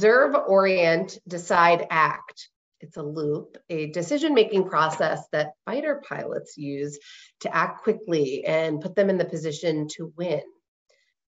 Observe, 0.00 0.34
orient, 0.48 1.18
decide, 1.28 1.86
act. 1.90 2.48
It's 2.80 2.96
a 2.96 3.02
loop, 3.02 3.58
a 3.68 3.90
decision 3.90 4.32
making 4.32 4.66
process 4.66 5.20
that 5.32 5.50
fighter 5.66 6.02
pilots 6.08 6.56
use 6.56 6.98
to 7.40 7.54
act 7.54 7.82
quickly 7.82 8.42
and 8.46 8.80
put 8.80 8.96
them 8.96 9.10
in 9.10 9.18
the 9.18 9.26
position 9.26 9.88
to 9.96 10.10
win. 10.16 10.40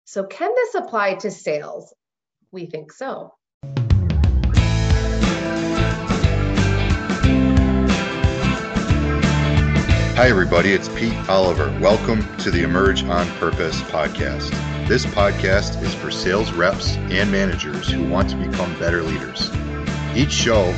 So, 0.04 0.26
can 0.26 0.54
this 0.54 0.76
apply 0.76 1.14
to 1.16 1.32
sales? 1.32 1.96
We 2.52 2.66
think 2.66 2.92
so. 2.92 3.32
Hi, 10.18 10.28
everybody. 10.28 10.74
It's 10.74 10.90
Pete 10.90 11.16
Oliver. 11.30 11.68
Welcome 11.80 12.22
to 12.40 12.52
the 12.52 12.64
Emerge 12.64 13.06
on 13.06 13.28
Purpose 13.38 13.82
podcast. 13.84 14.77
This 14.88 15.06
podcast 15.06 15.84
is 15.84 15.94
for 15.94 16.10
sales 16.10 16.54
reps 16.54 16.96
and 16.96 17.30
managers 17.30 17.90
who 17.90 18.08
want 18.08 18.30
to 18.30 18.38
become 18.38 18.74
better 18.80 19.04
leaders. 19.04 19.52
Each 20.16 20.32
show, 20.32 20.74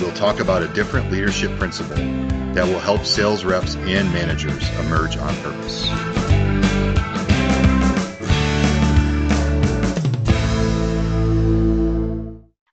we'll 0.00 0.14
talk 0.14 0.40
about 0.40 0.62
a 0.62 0.68
different 0.68 1.10
leadership 1.12 1.50
principle 1.58 1.96
that 2.54 2.66
will 2.66 2.80
help 2.80 3.04
sales 3.04 3.44
reps 3.44 3.76
and 3.76 4.10
managers 4.14 4.66
emerge 4.78 5.18
on 5.18 5.36
purpose. 5.42 5.84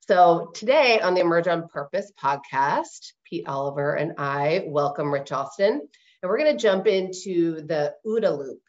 So, 0.08 0.52
today 0.56 1.02
on 1.02 1.16
the 1.16 1.20
Emerge 1.20 1.50
on 1.50 1.68
Purpose 1.68 2.14
podcast, 2.18 3.12
Pete 3.26 3.46
Oliver 3.46 3.94
and 3.94 4.14
I 4.18 4.64
welcome 4.66 5.14
Rich 5.14 5.34
Austin 5.34 5.82
and 6.22 6.30
we're 6.30 6.38
going 6.38 6.56
to 6.56 6.58
jump 6.58 6.88
into 6.88 7.62
the 7.62 7.94
OODA 8.06 8.38
loop, 8.38 8.62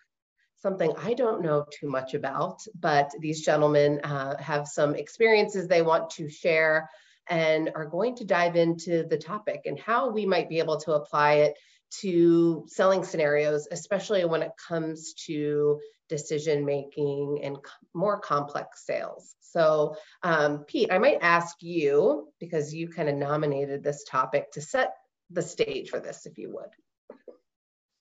something 0.60 0.92
I 0.98 1.14
don't 1.14 1.42
know 1.42 1.64
too 1.70 1.88
much 1.88 2.14
about, 2.14 2.62
but 2.78 3.10
these 3.20 3.44
gentlemen 3.44 4.00
uh, 4.02 4.36
have 4.38 4.66
some 4.66 4.94
experiences 4.94 5.68
they 5.68 5.82
want 5.82 6.10
to 6.10 6.28
share 6.28 6.90
and 7.28 7.70
are 7.74 7.86
going 7.86 8.16
to 8.16 8.24
dive 8.24 8.56
into 8.56 9.04
the 9.04 9.18
topic 9.18 9.62
and 9.66 9.78
how 9.78 10.10
we 10.10 10.26
might 10.26 10.48
be 10.48 10.58
able 10.58 10.80
to 10.80 10.92
apply 10.92 11.34
it 11.34 11.54
to 12.00 12.64
selling 12.68 13.04
scenarios, 13.04 13.68
especially 13.70 14.24
when 14.24 14.42
it 14.42 14.52
comes 14.68 15.14
to 15.26 15.78
decision 16.08 16.64
making 16.64 17.40
and 17.42 17.56
more 17.94 18.18
complex 18.18 18.84
sales. 18.84 19.34
So, 19.40 19.96
um, 20.22 20.64
Pete, 20.64 20.92
I 20.92 20.98
might 20.98 21.18
ask 21.22 21.56
you, 21.60 22.28
because 22.40 22.74
you 22.74 22.88
kind 22.88 23.08
of 23.08 23.14
nominated 23.14 23.82
this 23.82 24.04
topic, 24.04 24.52
to 24.52 24.60
set 24.60 24.92
the 25.30 25.42
stage 25.42 25.90
for 25.90 26.00
this, 26.00 26.26
if 26.26 26.38
you 26.38 26.52
would. 26.54 26.70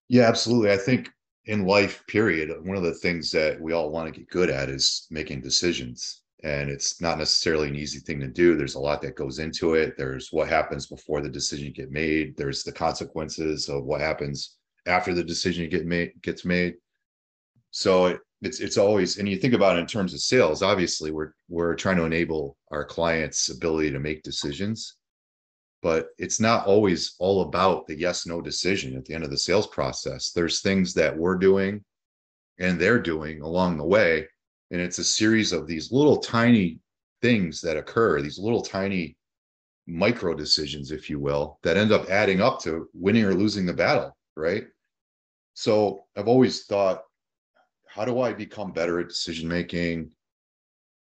Yeah, 0.10 0.24
absolutely. 0.24 0.72
I 0.72 0.78
think 0.78 1.12
in 1.48 1.66
life, 1.66 2.04
period, 2.08 2.52
one 2.66 2.76
of 2.78 2.84
the 2.84 2.94
things 2.94 3.32
that 3.32 3.60
we 3.60 3.72
all 3.72 3.90
want 3.90 4.14
to 4.14 4.20
get 4.20 4.30
good 4.30 4.50
at 4.50 4.70
is 4.70 5.08
making 5.10 5.42
decisions. 5.42 6.24
And 6.44 6.70
it's 6.70 7.02
not 7.02 7.18
necessarily 7.18 7.70
an 7.70 7.76
easy 7.76 8.00
thing 8.00 8.20
to 8.20 8.28
do. 8.28 8.56
There's 8.56 8.76
a 8.76 8.80
lot 8.80 9.02
that 9.02 9.16
goes 9.16 9.40
into 9.40 9.74
it. 9.74 9.96
There's 9.98 10.32
what 10.32 10.50
happens 10.50 10.86
before 10.86 11.22
the 11.22 11.30
decision 11.30 11.74
get 11.74 11.90
made. 11.90 12.36
There's 12.38 12.64
the 12.64 12.72
consequences 12.72 13.70
of 13.70 13.86
what 13.86 14.02
happens 14.02 14.58
after 14.86 15.14
the 15.14 15.24
decision 15.24 15.70
get 15.70 15.86
made 15.86 16.12
gets 16.22 16.46
made. 16.46 16.76
So 17.72 18.08
it, 18.08 18.20
it's 18.42 18.60
it's 18.60 18.78
always 18.78 19.18
and 19.18 19.28
you 19.28 19.38
think 19.38 19.56
about 19.56 19.78
it 19.78 19.80
in 19.80 19.88
terms 19.88 20.14
of 20.14 20.20
sales. 20.20 20.62
Obviously, 20.62 21.12
we're 21.12 21.32
we're 21.50 21.76
trying 21.76 21.98
to 21.98 22.06
enable 22.06 22.56
our 22.72 22.86
clients' 22.86 23.50
ability 23.50 23.92
to 23.92 24.00
make 24.00 24.22
decisions 24.22 24.97
but 25.82 26.10
it's 26.18 26.40
not 26.40 26.66
always 26.66 27.16
all 27.20 27.42
about 27.44 27.88
the 27.88 27.98
yes 27.98 28.26
no 28.26 28.42
decision 28.42 28.96
at 28.96 29.06
the 29.06 29.14
end 29.14 29.24
of 29.24 29.30
the 29.30 29.38
sales 29.38 29.68
process. 29.68 30.32
There's 30.32 30.62
things 30.62 30.94
that 30.96 31.16
we're 31.16 31.38
doing 31.38 31.84
and 32.60 32.80
they're 32.80 33.00
doing 33.00 33.42
along 33.42 33.78
the 33.78 33.86
way 33.86 34.28
and 34.72 34.82
it's 34.82 35.00
a 35.00 35.04
series 35.04 35.52
of 35.54 35.68
these 35.68 35.92
little 35.92 36.18
tiny 36.18 36.80
things 37.22 37.62
that 37.62 37.78
occur 37.78 38.22
these 38.22 38.40
little 38.40 38.62
tiny 38.62 39.16
micro 39.88 40.34
decisions 40.34 40.92
if 40.92 41.10
you 41.10 41.20
will 41.20 41.60
that 41.64 41.78
end 41.78 41.92
up 41.92 42.10
adding 42.10 42.42
up 42.42 42.62
to 42.62 42.90
winning 42.94 43.24
or 43.24 43.34
losing 43.34 43.66
the 43.66 43.74
battle 43.74 44.16
right? 44.36 44.66
So 45.54 46.06
i've 46.16 46.28
always 46.28 46.66
thought 46.66 47.04
how 47.88 48.06
do 48.06 48.20
i 48.22 48.34
become 48.34 48.72
better 48.72 49.00
at 49.00 49.08
decision 49.08 49.48
making 49.48 50.12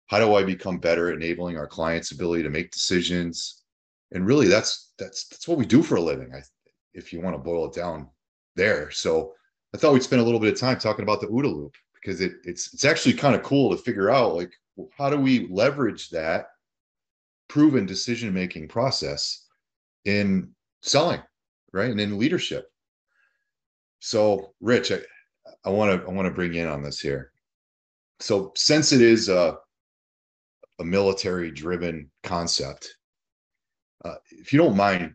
how 0.06 0.19
do 0.19 0.34
i 0.34 0.43
become 0.43 0.78
better 0.78 1.09
at 1.09 1.15
enabling 1.15 1.56
our 1.56 1.67
clients 1.67 2.11
ability 2.12 2.43
to 2.43 2.50
make 2.50 2.71
decisions 2.71 3.63
and 4.14 4.26
really 4.26 4.48
that's 4.48 4.92
that's 4.98 5.28
that's 5.28 5.47
what 5.47 5.58
we 5.58 5.66
do 5.66 5.82
for 5.82 5.97
a 5.97 6.00
living 6.00 6.32
I, 6.34 6.42
if 6.94 7.12
you 7.12 7.20
want 7.20 7.34
to 7.34 7.42
boil 7.42 7.66
it 7.66 7.75
down 7.75 8.08
there. 8.56 8.91
So 8.91 9.34
i 9.75 9.76
thought 9.76 9.92
we'd 9.92 10.02
spend 10.02 10.22
a 10.22 10.25
little 10.25 10.41
bit 10.41 10.52
of 10.52 10.58
time 10.58 10.78
talking 10.78 11.02
about 11.02 11.20
the 11.20 11.26
OODA 11.26 11.52
loop 11.52 11.75
because 11.94 12.20
it, 12.20 12.32
it's 12.44 12.72
it's 12.72 12.84
actually 12.84 13.14
kind 13.14 13.34
of 13.34 13.42
cool 13.42 13.70
to 13.70 13.82
figure 13.82 14.10
out 14.10 14.34
like 14.34 14.52
how 14.97 15.10
do 15.10 15.19
we 15.19 15.48
leverage 15.50 16.10
that 16.10 16.47
proven 17.48 17.84
decision 17.84 18.32
making 18.32 18.69
process 18.69 19.47
in 20.04 20.50
selling 20.82 21.20
right? 21.75 21.91
And 21.91 22.00
in 22.00 22.19
leadership. 22.19 22.70
So 23.98 24.54
rich 24.60 24.92
i 25.64 25.69
want 25.69 26.00
to 26.00 26.08
i 26.08 26.12
want 26.12 26.26
to 26.26 26.32
bring 26.32 26.54
you 26.54 26.62
in 26.62 26.69
on 26.69 26.82
this 26.82 27.00
here. 27.00 27.32
So 28.20 28.52
since 28.54 28.92
it 28.92 29.02
is 29.02 29.28
a, 29.28 29.56
a 30.78 30.84
military 30.84 31.50
driven 31.50 32.10
concept 32.22 32.94
uh, 34.04 34.16
if 34.31 34.53
you 34.53 34.59
don't 34.59 34.76
mind, 34.76 35.15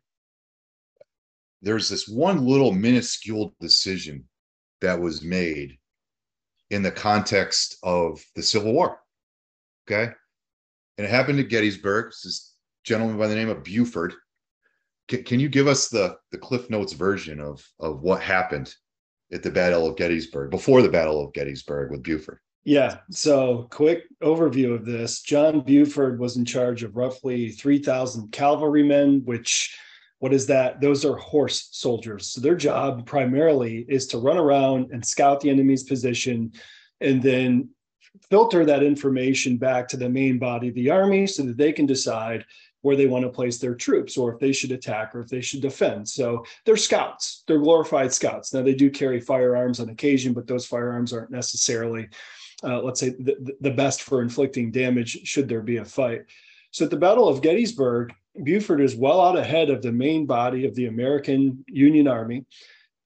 there's 1.62 1.90
this 1.90 2.08
one 2.08 2.46
little 2.46 2.72
minuscule 2.72 3.54
decision 3.60 4.24
that 4.82 5.00
was 5.00 5.22
made 5.22 5.78
in 6.70 6.82
the 6.82 6.92
context 6.92 7.78
of 7.84 8.24
the 8.36 8.44
Civil 8.44 8.74
War. 8.74 9.00
Okay. 9.88 10.12
And 10.98 11.06
it 11.06 11.10
happened 11.10 11.40
at 11.40 11.50
Gettysburg. 11.50 12.08
It's 12.08 12.24
this 12.24 12.56
gentleman 12.84 13.18
by 13.18 13.28
the 13.28 13.36
name 13.36 13.50
of 13.50 13.64
Buford. 13.64 14.14
Can, 15.08 15.24
can 15.24 15.40
you 15.40 15.50
give 15.50 15.68
us 15.68 15.90
the, 15.90 16.18
the 16.32 16.38
Cliff 16.38 16.70
Notes 16.70 16.94
version 16.94 17.40
of, 17.40 17.66
of 17.80 18.02
what 18.02 18.22
happened 18.22 18.74
at 19.32 19.44
the 19.44 19.52
Battle 19.52 19.88
of 19.88 19.98
Gettysburg, 19.98 20.52
before 20.52 20.82
the 20.82 20.90
Battle 20.90 21.24
of 21.24 21.34
Gettysburg 21.34 21.92
with 21.92 22.04
Buford? 22.04 22.40
Yeah. 22.70 22.98
So, 23.10 23.68
quick 23.72 24.04
overview 24.22 24.76
of 24.76 24.86
this 24.86 25.24
John 25.24 25.62
Buford 25.62 26.20
was 26.20 26.38
in 26.38 26.46
charge 26.46 26.84
of 26.84 26.96
roughly 26.96 27.50
3,000 27.50 28.32
cavalrymen, 28.32 29.24
which, 29.26 29.76
what 30.20 30.36
is 30.36 30.46
that? 30.46 30.80
Those 30.80 31.04
are 31.04 31.16
horse 31.16 31.70
soldiers. 31.72 32.28
So, 32.28 32.42
their 32.42 32.54
job 32.54 33.08
primarily 33.08 33.88
is 33.90 34.06
to 34.08 34.20
run 34.20 34.38
around 34.38 34.92
and 34.92 35.04
scout 35.04 35.42
the 35.42 35.50
enemy's 35.50 35.82
position 35.82 36.52
and 37.02 37.24
then 37.24 37.70
filter 38.30 38.64
that 38.66 38.84
information 38.84 39.58
back 39.58 39.88
to 39.88 39.98
the 39.98 40.08
main 40.08 40.38
body 40.38 40.68
of 40.68 40.76
the 40.76 40.92
army 40.92 41.26
so 41.26 41.42
that 41.42 41.58
they 41.58 41.74
can 41.74 41.88
decide 41.88 42.46
where 42.82 42.96
they 42.96 43.08
want 43.08 43.26
to 43.26 43.32
place 43.32 43.58
their 43.58 43.74
troops 43.74 44.16
or 44.16 44.32
if 44.32 44.40
they 44.40 44.52
should 44.52 44.72
attack 44.72 45.16
or 45.16 45.22
if 45.22 45.28
they 45.28 45.42
should 45.42 45.62
defend. 45.64 46.08
So 46.08 46.46
they're 46.66 46.78
scouts, 46.78 47.44
they're 47.48 47.58
glorified 47.58 48.14
scouts. 48.14 48.54
Now 48.54 48.62
they 48.62 48.76
do 48.76 48.92
carry 48.92 49.20
firearms 49.20 49.80
on 49.80 49.90
occasion, 49.90 50.34
but 50.34 50.46
those 50.46 50.68
firearms 50.68 51.12
aren't 51.12 51.32
necessarily 51.32 52.08
uh, 52.64 52.82
let's 52.82 53.00
say, 53.00 53.10
the, 53.10 53.56
the 53.62 53.72
best 53.72 54.02
for 54.02 54.22
inflicting 54.22 54.72
damage 54.72 55.20
should 55.24 55.48
there 55.48 55.62
be 55.62 55.78
a 55.78 55.86
fight. 55.86 56.26
So 56.72 56.86
at 56.86 56.92
the 56.92 56.98
Battle 56.98 57.28
of 57.28 57.42
Gettysburg, 57.42 58.14
Buford 58.44 58.82
is 58.82 58.96
well 58.96 59.22
out 59.22 59.38
ahead 59.38 59.70
of 59.70 59.82
the 59.82 59.92
main 59.92 60.26
body 60.26 60.66
of 60.66 60.76
the 60.76 60.86
American 60.86 61.64
Union 61.68 62.08
Army. 62.08 62.46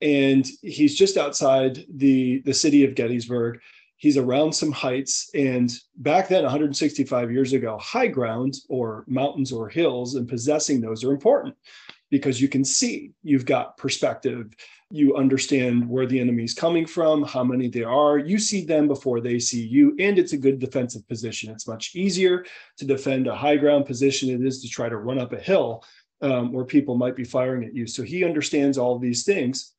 And 0.02 0.46
he's 0.60 0.94
just 0.94 1.16
outside 1.16 1.84
the, 1.88 2.40
the 2.40 2.52
city 2.52 2.84
of 2.84 2.94
Gettysburg. 2.94 3.60
He's 3.96 4.18
around 4.18 4.52
some 4.52 4.72
heights. 4.72 5.30
And 5.34 5.72
back 5.96 6.28
then, 6.28 6.42
165 6.42 7.32
years 7.32 7.52
ago, 7.52 7.78
high 7.78 8.08
ground 8.08 8.56
or 8.68 9.04
mountains 9.06 9.50
or 9.50 9.68
hills 9.68 10.16
and 10.16 10.28
possessing 10.28 10.80
those 10.80 11.04
are 11.04 11.12
important 11.12 11.54
because 12.10 12.40
you 12.40 12.48
can 12.48 12.64
see 12.64 13.12
you've 13.22 13.46
got 13.46 13.76
perspective 13.76 14.54
you 14.94 15.16
understand 15.16 15.88
where 15.88 16.06
the 16.06 16.20
enemy 16.20 16.44
is 16.44 16.54
coming 16.54 16.86
from, 16.86 17.24
how 17.24 17.42
many 17.42 17.68
there 17.68 17.90
are. 17.90 18.16
You 18.16 18.38
see 18.38 18.64
them 18.64 18.86
before 18.86 19.20
they 19.20 19.40
see 19.40 19.60
you, 19.60 19.96
and 19.98 20.18
it's 20.18 20.34
a 20.34 20.38
good 20.38 20.60
defensive 20.60 21.06
position. 21.08 21.50
It's 21.50 21.66
much 21.66 21.96
easier 21.96 22.44
to 22.78 22.84
defend 22.84 23.26
a 23.26 23.34
high 23.34 23.56
ground 23.56 23.86
position 23.86 24.28
it 24.30 24.46
is 24.46 24.62
to 24.62 24.68
try 24.68 24.88
to 24.88 24.96
run 24.96 25.18
up 25.18 25.32
a 25.32 25.38
hill 25.38 25.84
um, 26.22 26.52
where 26.52 26.64
people 26.64 26.96
might 26.96 27.16
be 27.16 27.24
firing 27.24 27.64
at 27.64 27.74
you. 27.74 27.88
So 27.88 28.04
he 28.04 28.24
understands 28.24 28.78
all 28.78 28.98
these 28.98 29.24
things. 29.24 29.72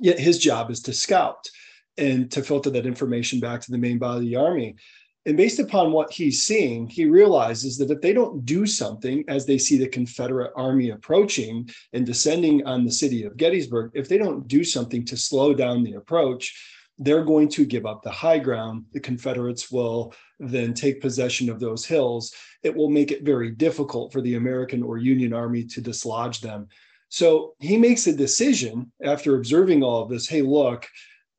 Yet 0.00 0.18
his 0.18 0.38
job 0.38 0.70
is 0.70 0.80
to 0.82 0.92
scout 0.92 1.48
and 1.96 2.30
to 2.32 2.42
filter 2.42 2.70
that 2.70 2.86
information 2.86 3.40
back 3.40 3.62
to 3.62 3.70
the 3.70 3.78
main 3.78 3.98
body 3.98 4.26
of 4.26 4.30
the 4.30 4.36
army. 4.36 4.76
And 5.24 5.36
based 5.36 5.60
upon 5.60 5.92
what 5.92 6.12
he's 6.12 6.42
seeing, 6.42 6.88
he 6.88 7.04
realizes 7.04 7.78
that 7.78 7.90
if 7.90 8.00
they 8.00 8.12
don't 8.12 8.44
do 8.44 8.66
something 8.66 9.24
as 9.28 9.46
they 9.46 9.56
see 9.56 9.78
the 9.78 9.88
Confederate 9.88 10.52
army 10.56 10.90
approaching 10.90 11.70
and 11.92 12.04
descending 12.04 12.66
on 12.66 12.84
the 12.84 12.90
city 12.90 13.22
of 13.22 13.36
Gettysburg, 13.36 13.92
if 13.94 14.08
they 14.08 14.18
don't 14.18 14.48
do 14.48 14.64
something 14.64 15.04
to 15.04 15.16
slow 15.16 15.54
down 15.54 15.84
the 15.84 15.94
approach, 15.94 16.52
they're 16.98 17.24
going 17.24 17.48
to 17.50 17.64
give 17.64 17.86
up 17.86 18.02
the 18.02 18.10
high 18.10 18.38
ground. 18.38 18.84
The 18.92 19.00
Confederates 19.00 19.70
will 19.70 20.12
then 20.40 20.74
take 20.74 21.00
possession 21.00 21.48
of 21.48 21.60
those 21.60 21.84
hills. 21.84 22.34
It 22.64 22.74
will 22.74 22.90
make 22.90 23.12
it 23.12 23.22
very 23.22 23.50
difficult 23.50 24.12
for 24.12 24.20
the 24.20 24.34
American 24.34 24.82
or 24.82 24.98
Union 24.98 25.32
Army 25.32 25.64
to 25.66 25.80
dislodge 25.80 26.40
them. 26.40 26.68
So 27.08 27.54
he 27.60 27.76
makes 27.76 28.06
a 28.06 28.16
decision 28.16 28.90
after 29.02 29.36
observing 29.36 29.82
all 29.82 30.02
of 30.02 30.10
this 30.10 30.28
hey, 30.28 30.42
look, 30.42 30.88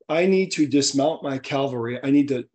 I 0.08 0.26
need 0.26 0.52
to 0.52 0.66
dismount 0.66 1.22
my 1.22 1.38
cavalry. 1.38 1.98
I 2.02 2.10
need 2.10 2.28
to 2.28 2.46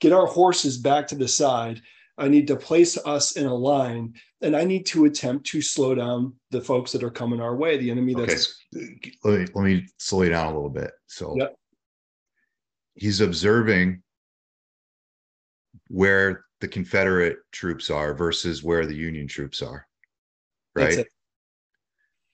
get 0.00 0.12
our 0.12 0.26
horses 0.26 0.78
back 0.78 1.06
to 1.08 1.14
the 1.14 1.28
side. 1.28 1.80
I 2.18 2.28
need 2.28 2.46
to 2.48 2.56
place 2.56 2.96
us 3.04 3.36
in 3.36 3.46
a 3.46 3.54
line, 3.54 4.14
and 4.40 4.56
I 4.56 4.64
need 4.64 4.86
to 4.86 5.04
attempt 5.04 5.46
to 5.48 5.60
slow 5.60 5.94
down 5.94 6.34
the 6.50 6.62
folks 6.62 6.92
that 6.92 7.02
are 7.02 7.10
coming 7.10 7.40
our 7.40 7.54
way, 7.54 7.76
the 7.76 7.90
enemy 7.90 8.14
that's. 8.14 8.62
Okay, 8.74 9.12
so 9.22 9.28
let 9.30 9.40
me 9.40 9.46
let 9.54 9.64
me 9.64 9.86
slow 9.98 10.22
you 10.22 10.30
down 10.30 10.46
a 10.46 10.54
little 10.54 10.70
bit. 10.70 10.92
So 11.06 11.36
Yep. 11.36 11.54
he's 12.94 13.20
observing 13.20 14.02
where 15.88 16.46
the 16.60 16.68
Confederate 16.68 17.36
troops 17.52 17.90
are 17.90 18.14
versus 18.14 18.62
where 18.62 18.86
the 18.86 18.96
Union 18.96 19.28
troops 19.28 19.60
are, 19.60 19.86
right? 20.74 21.06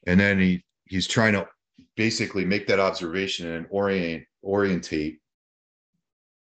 And 0.07 0.19
then 0.19 0.39
he 0.39 0.65
he's 0.85 1.09
trying 1.09 1.33
to 1.33 1.49
basically 1.97 2.45
make 2.45 2.69
that 2.69 2.79
observation 2.79 3.51
and 3.51 3.67
orient 3.71 4.25
orientate 4.45 5.22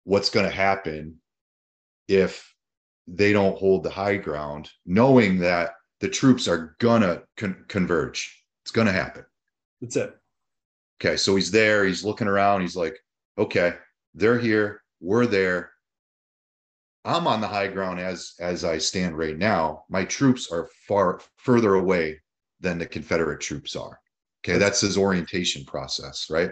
what's 0.08 0.30
going 0.30 0.46
to 0.46 0.56
happen 0.56 1.20
if 2.08 2.56
they 3.08 3.34
don't 3.34 3.58
hold 3.58 3.84
the 3.84 3.90
high 3.90 4.16
ground, 4.16 4.70
knowing 4.86 5.38
that 5.40 5.72
the 6.00 6.08
troops 6.08 6.48
are 6.48 6.78
gonna 6.80 7.24
con- 7.36 7.66
converge. 7.68 8.44
It's 8.64 8.72
gonna 8.72 8.92
happen. 8.92 9.26
That's 9.82 9.98
it. 9.98 10.16
Okay, 11.02 11.18
so 11.18 11.36
he's 11.36 11.52
there, 11.52 11.86
he's 11.86 12.06
looking 12.06 12.28
around, 12.28 12.62
he's 12.62 12.76
like, 12.76 12.98
okay, 13.38 13.74
they're 14.14 14.40
here, 14.40 14.82
we're 15.02 15.26
there. 15.26 15.72
I'm 17.04 17.28
on 17.28 17.42
the 17.42 17.48
high 17.48 17.68
ground 17.68 18.00
as 18.00 18.34
as 18.40 18.64
I 18.64 18.78
stand 18.78 19.18
right 19.18 19.38
now. 19.38 19.84
My 19.90 20.06
troops 20.06 20.52
are 20.52 20.70
far 20.88 21.20
further 21.36 21.76
away 21.76 22.22
than 22.62 22.78
the 22.78 22.86
Confederate 22.86 23.42
troops 23.42 23.76
are. 23.76 24.00
Okay, 24.42 24.58
that's 24.58 24.82
his 24.82 24.98
orientation 24.98 25.66
process, 25.66 26.30
right? 26.30 26.52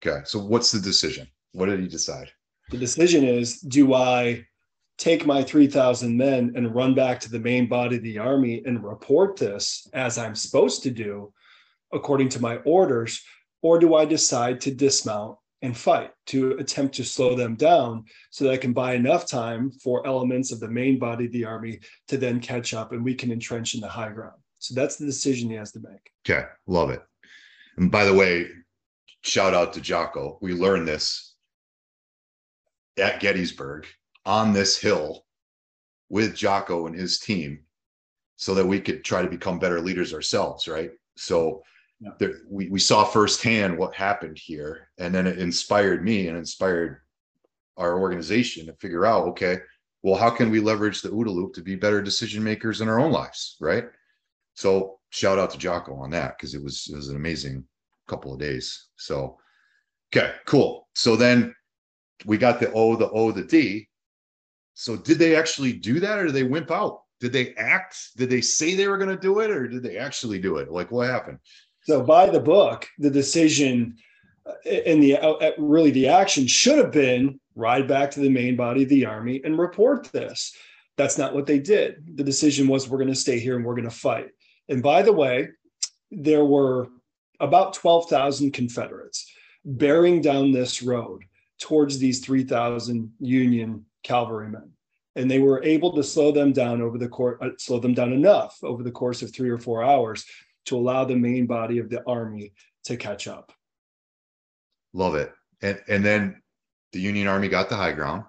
Okay, 0.00 0.20
so 0.24 0.38
what's 0.38 0.70
the 0.70 0.80
decision? 0.80 1.26
What 1.52 1.66
did 1.66 1.80
he 1.80 1.88
decide? 1.88 2.30
The 2.70 2.78
decision 2.78 3.24
is 3.24 3.60
do 3.60 3.94
I 3.94 4.44
take 4.98 5.24
my 5.24 5.42
3,000 5.42 6.16
men 6.16 6.52
and 6.56 6.74
run 6.74 6.94
back 6.94 7.20
to 7.20 7.30
the 7.30 7.38
main 7.38 7.68
body 7.68 7.96
of 7.96 8.02
the 8.02 8.18
army 8.18 8.62
and 8.66 8.84
report 8.84 9.36
this 9.36 9.86
as 9.94 10.18
I'm 10.18 10.34
supposed 10.34 10.82
to 10.82 10.90
do 10.90 11.32
according 11.92 12.28
to 12.30 12.42
my 12.42 12.56
orders? 12.58 13.22
Or 13.62 13.78
do 13.78 13.94
I 13.94 14.04
decide 14.04 14.60
to 14.62 14.74
dismount 14.74 15.38
and 15.62 15.76
fight 15.76 16.12
to 16.26 16.52
attempt 16.52 16.94
to 16.96 17.04
slow 17.04 17.34
them 17.34 17.56
down 17.56 18.04
so 18.30 18.44
that 18.44 18.52
I 18.52 18.56
can 18.56 18.72
buy 18.72 18.94
enough 18.94 19.26
time 19.26 19.70
for 19.70 20.06
elements 20.06 20.52
of 20.52 20.60
the 20.60 20.68
main 20.68 20.98
body 20.98 21.26
of 21.26 21.32
the 21.32 21.44
army 21.44 21.80
to 22.08 22.16
then 22.16 22.38
catch 22.40 22.74
up 22.74 22.92
and 22.92 23.04
we 23.04 23.14
can 23.14 23.32
entrench 23.32 23.74
in 23.74 23.80
the 23.80 23.88
high 23.88 24.10
ground? 24.10 24.40
So 24.58 24.74
that's 24.74 24.96
the 24.96 25.06
decision 25.06 25.50
he 25.50 25.56
has 25.56 25.72
to 25.72 25.80
make. 25.80 26.12
Okay, 26.28 26.46
love 26.66 26.90
it. 26.90 27.02
And 27.76 27.90
by 27.90 28.04
the 28.04 28.14
way, 28.14 28.48
shout 29.22 29.54
out 29.54 29.72
to 29.72 29.80
Jocko. 29.80 30.38
We 30.40 30.52
learned 30.52 30.86
this 30.86 31.27
at 32.98 33.20
Gettysburg 33.20 33.86
on 34.24 34.52
this 34.52 34.78
hill 34.78 35.24
with 36.08 36.34
Jocko 36.36 36.86
and 36.86 36.94
his 36.94 37.18
team 37.18 37.60
so 38.36 38.54
that 38.54 38.66
we 38.66 38.80
could 38.80 39.04
try 39.04 39.22
to 39.22 39.28
become 39.28 39.58
better 39.58 39.80
leaders 39.80 40.14
ourselves, 40.14 40.68
right? 40.68 40.90
So 41.16 41.62
Yeah. 42.00 42.10
there, 42.18 42.34
we, 42.48 42.68
we 42.68 42.78
saw 42.78 43.04
firsthand 43.04 43.76
what 43.76 43.94
happened 43.94 44.38
here, 44.38 44.88
and 44.98 45.12
then 45.14 45.26
it 45.26 45.38
inspired 45.38 46.04
me 46.04 46.28
and 46.28 46.36
inspired 46.36 47.00
our 47.76 47.98
organization 48.00 48.66
to 48.66 48.72
figure 48.74 49.04
out, 49.04 49.26
okay, 49.28 49.58
well, 50.02 50.14
how 50.14 50.30
can 50.30 50.50
we 50.50 50.60
leverage 50.60 51.02
the 51.02 51.10
OODA 51.10 51.30
loop 51.30 51.54
to 51.54 51.62
be 51.62 51.74
better 51.74 52.00
decision 52.00 52.42
makers 52.44 52.80
in 52.80 52.88
our 52.88 53.00
own 53.00 53.10
lives, 53.10 53.56
right? 53.60 53.86
So 54.54 54.98
shout 55.10 55.38
out 55.38 55.50
to 55.50 55.58
Jocko 55.58 55.94
on 55.96 56.10
that 56.10 56.36
because 56.36 56.54
it 56.54 56.62
was 56.62 56.88
it 56.92 56.96
was 56.96 57.08
an 57.08 57.16
amazing 57.16 57.64
couple 58.06 58.32
of 58.32 58.38
days. 58.38 58.86
So 58.96 59.38
okay, 60.12 60.34
cool. 60.46 60.88
So 60.94 61.16
then 61.16 61.54
we 62.24 62.38
got 62.38 62.60
the 62.60 62.72
O, 62.72 62.96
the 62.96 63.10
O, 63.10 63.32
the 63.32 63.44
D. 63.44 63.88
So 64.74 64.96
did 64.96 65.18
they 65.18 65.34
actually 65.34 65.72
do 65.72 66.00
that 66.00 66.18
or 66.18 66.26
did 66.26 66.34
they 66.34 66.44
wimp 66.44 66.70
out? 66.70 67.02
Did 67.20 67.32
they 67.32 67.54
act? 67.54 68.16
Did 68.16 68.30
they 68.30 68.40
say 68.40 68.74
they 68.74 68.88
were 68.88 68.98
going 68.98 69.14
to 69.14 69.20
do 69.20 69.40
it 69.40 69.50
or 69.50 69.66
did 69.66 69.82
they 69.82 69.96
actually 69.96 70.38
do 70.38 70.58
it? 70.58 70.70
Like 70.70 70.90
what 70.90 71.08
happened? 71.08 71.38
So 71.82 72.02
by 72.02 72.28
the 72.30 72.40
book, 72.40 72.86
the 72.98 73.10
decision 73.10 73.96
uh, 74.46 74.52
and 74.68 75.02
the 75.02 75.16
uh, 75.16 75.52
really 75.58 75.90
the 75.90 76.08
action 76.08 76.46
should 76.46 76.78
have 76.78 76.92
been 76.92 77.40
ride 77.54 77.88
back 77.88 78.10
to 78.12 78.20
the 78.20 78.28
main 78.28 78.56
body 78.56 78.84
of 78.84 78.88
the 78.88 79.04
army 79.04 79.40
and 79.44 79.58
report 79.58 80.04
this. 80.12 80.54
That's 80.96 81.18
not 81.18 81.34
what 81.34 81.46
they 81.46 81.58
did. 81.58 82.16
The 82.16 82.24
decision 82.24 82.68
was 82.68 82.88
we're 82.88 82.98
going 82.98 83.08
to 83.08 83.14
stay 83.14 83.38
here 83.38 83.56
and 83.56 83.64
we're 83.64 83.74
going 83.74 83.88
to 83.88 83.90
fight. 83.90 84.28
And 84.68 84.82
by 84.82 85.02
the 85.02 85.12
way, 85.12 85.48
there 86.10 86.44
were 86.44 86.88
about 87.40 87.74
12,000 87.74 88.52
Confederates 88.52 89.30
bearing 89.64 90.20
down 90.20 90.52
this 90.52 90.82
road 90.82 91.24
towards 91.60 91.98
these 91.98 92.20
3,000 92.20 93.12
Union 93.20 93.84
cavalrymen. 94.02 94.72
And 95.16 95.30
they 95.30 95.40
were 95.40 95.62
able 95.64 95.94
to 95.94 96.04
slow 96.04 96.30
them 96.30 96.52
down 96.52 96.80
over 96.80 96.98
the 96.98 97.08
course, 97.08 97.38
uh, 97.42 97.50
slow 97.58 97.80
them 97.80 97.94
down 97.94 98.12
enough 98.12 98.56
over 98.62 98.82
the 98.82 98.90
course 98.90 99.22
of 99.22 99.32
three 99.32 99.50
or 99.50 99.58
four 99.58 99.82
hours 99.82 100.24
to 100.66 100.76
allow 100.76 101.04
the 101.04 101.16
main 101.16 101.46
body 101.46 101.78
of 101.78 101.90
the 101.90 102.02
army 102.06 102.52
to 102.84 102.96
catch 102.96 103.26
up. 103.26 103.52
Love 104.92 105.14
it. 105.16 105.32
And 105.60 105.80
and 105.88 106.04
then 106.04 106.40
the 106.92 107.00
Union 107.00 107.26
Army 107.26 107.48
got 107.48 107.68
the 107.68 107.76
high 107.76 107.92
ground. 107.92 108.24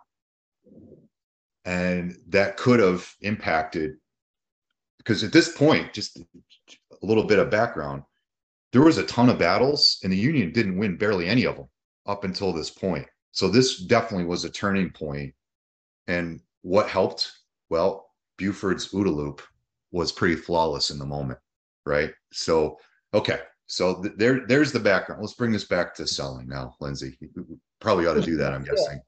And 1.66 2.18
that 2.30 2.58
could 2.58 2.80
have 2.80 3.08
impacted 3.22 3.98
because 4.98 5.24
at 5.24 5.32
this 5.32 5.56
point, 5.56 5.94
just 5.94 6.18
a 6.18 7.06
little 7.06 7.26
bit 7.26 7.40
of 7.40 7.50
background, 7.50 8.04
there 8.72 8.82
was 8.82 8.98
a 8.98 9.06
ton 9.06 9.30
of 9.30 9.38
battles 9.38 10.00
and 10.04 10.12
the 10.12 10.18
Union 10.18 10.52
didn't 10.52 10.78
win 10.78 10.98
barely 10.98 11.28
any 11.28 11.46
of 11.46 11.56
them 11.56 11.68
up 12.06 12.24
until 12.24 12.52
this 12.52 12.70
point. 12.70 13.08
So 13.32 13.48
this 13.48 13.80
definitely 13.80 14.26
was 14.26 14.44
a 14.46 14.50
turning 14.50 14.90
point. 14.90 15.34
And 16.08 16.42
what 16.62 16.90
helped? 16.90 17.32
Well, 17.70 18.10
Buford's 18.38 18.92
OODA 18.94 19.14
loop 19.14 19.42
was 19.92 20.12
pretty 20.12 20.36
flawless 20.36 20.90
in 20.90 21.00
the 21.00 21.06
moment, 21.06 21.40
right? 21.86 22.12
So, 22.32 22.78
okay. 23.14 23.40
So 23.68 24.02
th- 24.02 24.16
there, 24.18 24.48
there's 24.48 24.72
the 24.72 24.80
background. 24.80 25.22
Let's 25.22 25.36
bring 25.36 25.52
this 25.52 25.66
back 25.66 25.94
to 25.96 26.08
selling 26.08 26.48
now, 26.48 26.76
Lindsay. 26.80 27.18
We 27.22 27.44
Probably 27.80 28.08
ought 28.08 28.16
to 28.16 28.22
do 28.22 28.38
that, 28.38 28.54
I'm 28.54 28.64
guessing. 28.66 29.02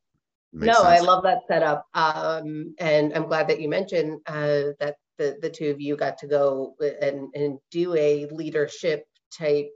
No, 0.53 0.83
I 0.83 0.99
love 0.99 1.23
that 1.23 1.39
setup. 1.47 1.87
Um, 1.93 2.75
and 2.77 3.13
I'm 3.13 3.27
glad 3.27 3.47
that 3.47 3.61
you 3.61 3.69
mentioned 3.69 4.19
uh, 4.27 4.75
that 4.79 4.95
the, 5.17 5.37
the 5.41 5.49
two 5.49 5.69
of 5.69 5.79
you 5.79 5.95
got 5.95 6.17
to 6.19 6.27
go 6.27 6.75
and, 7.01 7.29
and 7.33 7.57
do 7.69 7.95
a 7.95 8.27
leadership 8.27 9.05
type 9.31 9.71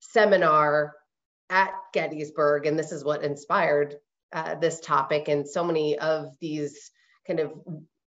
seminar 0.00 0.92
at 1.52 1.74
Gettysburg. 1.92 2.66
And 2.66 2.78
this 2.78 2.92
is 2.92 3.04
what 3.04 3.22
inspired 3.22 3.96
uh, 4.32 4.54
this 4.54 4.80
topic 4.80 5.28
and 5.28 5.46
so 5.46 5.62
many 5.62 5.98
of 5.98 6.28
these 6.40 6.90
kind 7.26 7.38
of 7.38 7.52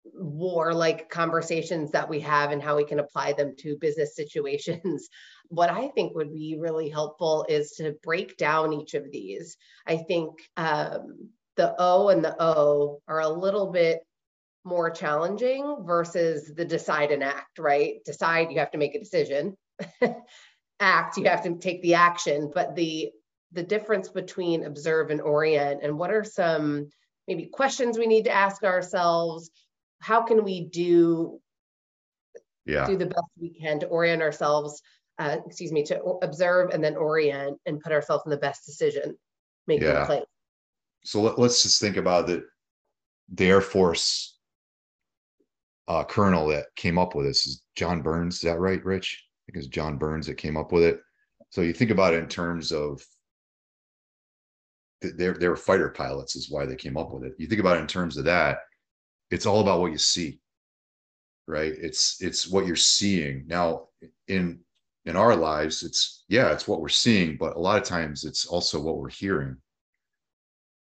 war-like 0.05 1.11
conversations 1.11 1.91
that 1.91 2.09
we 2.09 2.21
have 2.21 2.53
and 2.53 2.63
how 2.63 2.77
we 2.77 2.85
can 2.85 3.01
apply 3.01 3.33
them 3.33 3.55
to 3.59 3.77
business 3.81 4.15
situations. 4.17 5.09
What 5.49 5.69
I 5.69 5.89
think 5.89 6.15
would 6.15 6.33
be 6.33 6.57
really 6.59 6.89
helpful 6.89 7.45
is 7.49 7.73
to 7.73 7.97
break 8.05 8.37
down 8.37 8.73
each 8.73 8.95
of 8.95 9.11
these. 9.11 9.57
I 9.85 9.97
think 9.97 10.31
um, 10.57 11.31
the 11.57 11.75
O 11.77 12.11
and 12.11 12.25
the 12.25 12.37
O 12.41 13.01
are 13.09 13.21
a 13.21 13.29
little 13.29 13.73
bit 13.73 14.01
more 14.65 14.91
challenging 14.91 15.79
versus 15.81 16.51
the 16.55 16.65
decide 16.65 17.11
and 17.11 17.25
act, 17.25 17.59
right? 17.59 17.97
Decide, 18.05 18.53
you 18.53 18.61
have 18.61 18.71
to 18.71 18.79
make 18.79 18.95
a 18.95 19.01
decision. 19.01 19.57
act, 20.81 21.17
you 21.17 21.25
have 21.25 21.43
to 21.43 21.57
take 21.57 21.83
the 21.83 21.95
action. 21.95 22.51
But 22.55 22.75
the 22.75 23.11
the 23.55 23.63
difference 23.63 24.09
between 24.09 24.65
observe 24.65 25.11
and 25.11 25.21
orient, 25.21 25.83
and 25.83 25.99
what 25.99 26.11
are 26.11 26.25
some 26.25 26.91
maybe 27.27 27.47
questions 27.47 27.97
we 27.97 28.07
need 28.07 28.25
to 28.25 28.31
ask 28.31 28.63
ourselves? 28.65 29.51
How 30.01 30.23
can 30.23 30.45
we 30.45 30.67
do 30.67 31.41
Yeah. 32.67 32.87
do 32.87 32.97
the 32.97 33.07
best 33.07 33.31
we 33.41 33.51
can 33.51 33.81
to 33.81 33.87
orient 33.87 34.23
ourselves? 34.23 34.83
Uh, 35.19 35.39
excuse 35.47 35.71
me, 35.71 35.85
to 35.85 36.03
observe 36.23 36.71
and 36.71 36.83
then 36.83 36.97
orient 36.97 37.61
and 37.67 37.81
put 37.81 37.93
ourselves 37.93 38.25
in 38.27 38.31
the 38.31 38.37
best 38.37 38.67
decision 38.67 39.17
making 39.67 39.89
Yeah. 39.89 40.05
place. 40.05 40.25
So 41.05 41.23
let, 41.23 41.39
us 41.39 41.63
just 41.63 41.81
think 41.81 41.97
about 41.97 42.27
the 42.27 42.45
the 43.33 43.47
Air 43.47 43.61
Force 43.61 44.39
uh, 45.89 46.05
colonel 46.05 46.49
that 46.49 46.67
came 46.77 46.99
up 46.99 47.15
with 47.15 47.27
this 47.27 47.47
is 47.47 47.63
John 47.77 48.03
Burns. 48.03 48.37
Is 48.37 48.41
that 48.43 48.59
right, 48.59 48.85
Rich? 48.85 49.23
I 49.23 49.53
think 49.53 49.59
it's 49.59 49.69
John 49.69 49.97
Burns 49.99 50.27
that 50.27 50.35
came 50.35 50.57
up 50.57 50.73
with 50.73 50.83
it. 50.83 51.01
So 51.51 51.61
you 51.61 51.73
think 51.73 51.91
about 51.91 52.15
it 52.15 52.23
in 52.23 52.29
terms 52.29 52.73
of 52.73 53.03
th- 55.05 55.15
they're 55.17 55.35
they 55.35 55.49
were 55.49 55.57
fighter 55.57 55.91
pilots 55.91 56.37
is 56.37 56.51
why 56.51 56.65
they 56.67 56.77
came 56.77 56.97
up 56.97 57.13
with 57.13 57.25
it. 57.25 57.35
You 57.39 57.47
think 57.47 57.61
about 57.61 57.77
it 57.77 57.81
in 57.81 57.87
terms 57.87 58.17
of 58.17 58.25
that, 58.25 58.59
it's 59.31 59.47
all 59.47 59.61
about 59.61 59.81
what 59.81 59.93
you 59.93 59.99
see, 59.99 60.41
right? 61.47 61.73
It's 61.77 62.21
it's 62.23 62.49
what 62.49 62.67
you're 62.67 62.77
seeing 62.77 63.45
now 63.47 63.89
in 64.29 64.61
in 65.05 65.17
our 65.17 65.37
lives. 65.37 65.83
It's 65.83 66.25
yeah, 66.29 66.53
it's 66.53 66.67
what 66.67 66.81
we're 66.81 66.89
seeing, 66.89 67.37
but 67.37 67.57
a 67.57 67.61
lot 67.61 67.81
of 67.81 67.87
times 67.87 68.25
it's 68.25 68.47
also 68.47 68.81
what 68.81 68.99
we're 68.99 69.11
hearing. 69.11 69.57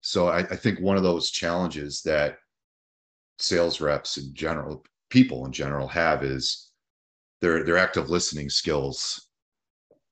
So 0.02 0.28
I, 0.28 0.40
I 0.40 0.56
think 0.56 0.80
one 0.80 0.98
of 0.98 1.04
those 1.04 1.32
challenges 1.32 2.02
that 2.04 2.38
sales 3.40 3.82
reps 3.82 4.18
in 4.18 4.34
general, 4.34 4.86
people 5.10 5.46
in 5.46 5.52
general 5.52 5.88
have 5.88 6.24
is 6.24 6.72
their 7.42 7.64
their 7.64 7.78
active 7.78 8.10
listening 8.10 8.50
skills. 8.50 9.30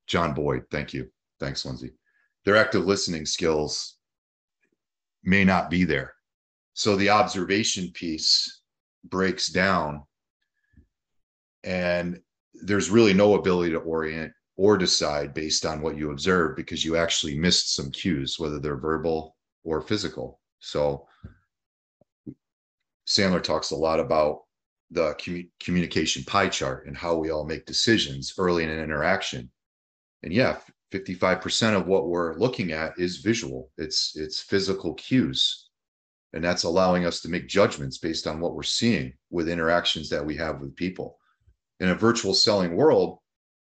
John 0.08 0.34
Boyd, 0.34 0.66
thank 0.70 0.94
you. 0.94 1.10
Thanks, 1.40 1.66
Lindsay. 1.66 1.94
Their 2.46 2.56
active 2.58 2.86
listening 2.86 3.26
skills 3.26 3.98
may 5.24 5.44
not 5.44 5.70
be 5.70 5.84
there. 5.84 6.14
So 6.74 6.96
the 6.96 7.10
observation 7.10 7.92
piece 7.94 8.62
breaks 9.06 9.48
down 9.48 10.04
and 11.64 12.20
there's 12.54 12.90
really 12.90 13.14
no 13.14 13.36
ability 13.36 13.72
to 13.72 13.80
orient 13.80 14.34
or 14.56 14.78
decide 14.78 15.34
based 15.34 15.66
on 15.66 15.82
what 15.82 15.98
you 15.98 16.12
observe 16.12 16.56
because 16.56 16.84
you 16.86 16.96
actually 16.96 17.38
missed 17.38 17.74
some 17.76 17.92
cues, 17.92 18.38
whether 18.38 18.60
they're 18.60 18.78
verbal 18.78 19.36
or 19.64 19.82
physical. 19.82 20.40
So 20.60 21.08
Sandler 23.08 23.42
talks 23.42 23.72
a 23.72 23.76
lot 23.76 24.00
about 24.00 24.42
the 24.92 25.16
commu- 25.16 25.50
communication 25.60 26.24
pie 26.24 26.50
chart 26.50 26.88
and 26.88 26.96
how 26.96 27.16
we 27.16 27.32
all 27.32 27.46
make 27.46 27.66
decisions 27.66 28.34
early 28.38 28.64
in 28.64 28.70
an 28.70 28.80
interaction. 28.80 29.50
And 30.22 30.32
yeah, 30.32 30.58
55% 30.94 31.76
of 31.76 31.88
what 31.88 32.08
we're 32.08 32.36
looking 32.36 32.72
at 32.72 32.94
is 32.98 33.18
visual. 33.18 33.72
It's 33.78 34.16
it's 34.16 34.42
physical 34.42 34.94
cues. 34.94 35.70
And 36.34 36.44
that's 36.44 36.64
allowing 36.64 37.06
us 37.06 37.22
to 37.22 37.30
make 37.30 37.48
judgments 37.48 37.98
based 37.98 38.28
on 38.28 38.40
what 38.40 38.56
we're 38.56 38.64
seeing 38.64 39.14
with 39.30 39.50
interactions 39.50 40.10
that 40.10 40.26
we 40.26 40.36
have 40.38 40.62
with 40.62 40.76
people. 40.76 41.18
In 41.80 41.90
a 41.90 41.96
virtual 41.96 42.34
selling 42.34 42.76
world, 42.76 43.20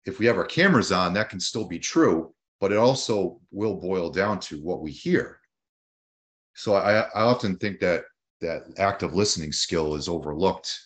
if 0.05 0.19
we 0.19 0.25
have 0.25 0.37
our 0.37 0.45
cameras 0.45 0.91
on, 0.91 1.13
that 1.13 1.29
can 1.29 1.39
still 1.39 1.65
be 1.65 1.79
true, 1.79 2.33
but 2.59 2.71
it 2.71 2.77
also 2.77 3.39
will 3.51 3.75
boil 3.75 4.09
down 4.11 4.39
to 4.41 4.61
what 4.61 4.81
we 4.81 4.91
hear. 4.91 5.39
So 6.53 6.75
I, 6.75 7.01
I 7.01 7.21
often 7.21 7.57
think 7.57 7.79
that 7.79 8.03
that 8.41 8.63
active 8.77 9.13
listening 9.15 9.51
skill 9.51 9.95
is 9.95 10.07
overlooked 10.07 10.79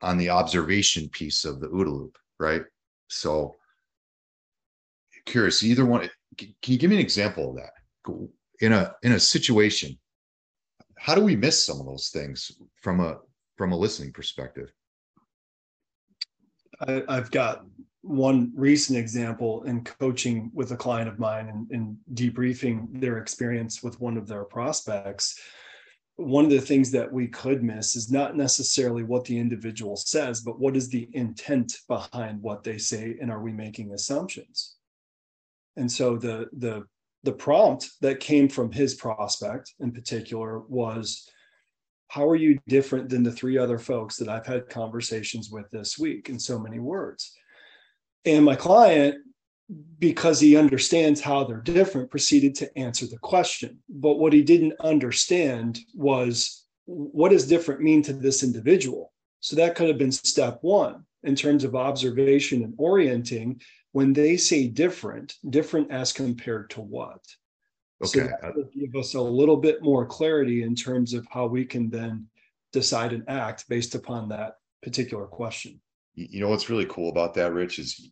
on 0.00 0.18
the 0.18 0.30
observation 0.30 1.08
piece 1.08 1.44
of 1.44 1.60
the 1.60 1.68
OODA 1.68 1.90
loop, 1.90 2.18
right? 2.38 2.62
So 3.08 3.56
curious, 5.26 5.62
either 5.62 5.86
one, 5.86 6.08
can 6.36 6.54
you 6.66 6.78
give 6.78 6.90
me 6.90 6.96
an 6.96 7.02
example 7.02 7.50
of 7.50 7.56
that? 7.56 7.72
In 8.60 8.72
a 8.72 8.94
in 9.02 9.12
a 9.12 9.20
situation, 9.20 9.98
how 10.98 11.14
do 11.14 11.22
we 11.22 11.36
miss 11.36 11.64
some 11.64 11.80
of 11.80 11.86
those 11.86 12.10
things 12.10 12.52
from 12.80 13.00
a 13.00 13.18
from 13.56 13.72
a 13.72 13.76
listening 13.76 14.12
perspective? 14.12 14.72
I, 16.86 17.02
have 17.08 17.30
got 17.30 17.64
one 18.02 18.52
recent 18.54 18.98
example 18.98 19.62
in 19.64 19.84
coaching 19.84 20.50
with 20.52 20.72
a 20.72 20.76
client 20.76 21.08
of 21.08 21.18
mine 21.18 21.48
and, 21.48 21.70
and 21.70 21.96
debriefing 22.14 23.00
their 23.00 23.18
experience 23.18 23.82
with 23.82 24.00
one 24.00 24.16
of 24.16 24.26
their 24.26 24.44
prospects. 24.44 25.38
One 26.16 26.44
of 26.44 26.50
the 26.50 26.60
things 26.60 26.90
that 26.90 27.12
we 27.12 27.28
could 27.28 27.62
miss 27.62 27.94
is 27.94 28.10
not 28.10 28.36
necessarily 28.36 29.02
what 29.02 29.24
the 29.24 29.38
individual 29.38 29.96
says, 29.96 30.40
but 30.40 30.58
what 30.58 30.76
is 30.76 30.88
the 30.88 31.08
intent 31.12 31.78
behind 31.88 32.42
what 32.42 32.64
they 32.64 32.78
say, 32.78 33.16
and 33.20 33.30
are 33.30 33.40
we 33.40 33.52
making 33.52 33.92
assumptions? 33.92 34.76
And 35.76 35.90
so 35.90 36.16
the 36.16 36.48
the 36.52 36.84
the 37.24 37.32
prompt 37.32 37.88
that 38.00 38.20
came 38.20 38.48
from 38.48 38.72
his 38.72 38.94
prospect 38.94 39.74
in 39.80 39.92
particular 39.92 40.60
was 40.60 41.28
how 42.08 42.28
are 42.28 42.36
you 42.36 42.58
different 42.68 43.08
than 43.08 43.22
the 43.22 43.32
three 43.32 43.56
other 43.56 43.78
folks 43.78 44.16
that 44.16 44.28
I've 44.28 44.46
had 44.46 44.68
conversations 44.68 45.50
with 45.50 45.70
this 45.70 45.98
week 45.98 46.28
in 46.28 46.38
so 46.38 46.58
many 46.58 46.78
words? 46.78 47.32
And 48.24 48.44
my 48.44 48.54
client, 48.54 49.16
because 49.98 50.38
he 50.38 50.56
understands 50.56 51.20
how 51.20 51.44
they're 51.44 51.60
different, 51.60 52.10
proceeded 52.10 52.54
to 52.56 52.78
answer 52.78 53.06
the 53.06 53.18
question. 53.18 53.78
But 53.88 54.18
what 54.18 54.32
he 54.32 54.42
didn't 54.42 54.74
understand 54.80 55.78
was 55.94 56.64
what 56.84 57.30
does 57.30 57.46
different 57.46 57.80
mean 57.80 58.02
to 58.02 58.12
this 58.12 58.42
individual? 58.42 59.12
So 59.40 59.56
that 59.56 59.74
could 59.74 59.88
have 59.88 59.98
been 59.98 60.12
step 60.12 60.58
one 60.62 61.04
in 61.22 61.34
terms 61.34 61.64
of 61.64 61.74
observation 61.74 62.62
and 62.62 62.74
orienting. 62.76 63.60
When 63.92 64.12
they 64.12 64.36
say 64.36 64.68
different, 64.68 65.36
different 65.48 65.90
as 65.90 66.12
compared 66.12 66.70
to 66.70 66.80
what? 66.80 67.20
Okay. 68.02 68.20
So 68.20 68.24
that 68.24 68.44
uh 68.44 68.52
will 68.56 68.70
give 68.74 68.96
us 68.96 69.14
a 69.14 69.20
little 69.20 69.56
bit 69.56 69.82
more 69.82 70.06
clarity 70.06 70.62
in 70.62 70.74
terms 70.74 71.14
of 71.14 71.26
how 71.30 71.46
we 71.46 71.64
can 71.64 71.88
then 71.90 72.26
decide 72.72 73.12
and 73.12 73.22
act 73.28 73.68
based 73.68 73.94
upon 73.94 74.28
that 74.30 74.56
particular 74.82 75.26
question. 75.26 75.80
You 76.14 76.40
know 76.40 76.48
what's 76.48 76.68
really 76.68 76.86
cool 76.86 77.10
about 77.10 77.34
that, 77.34 77.52
Rich, 77.52 77.78
is 77.78 78.10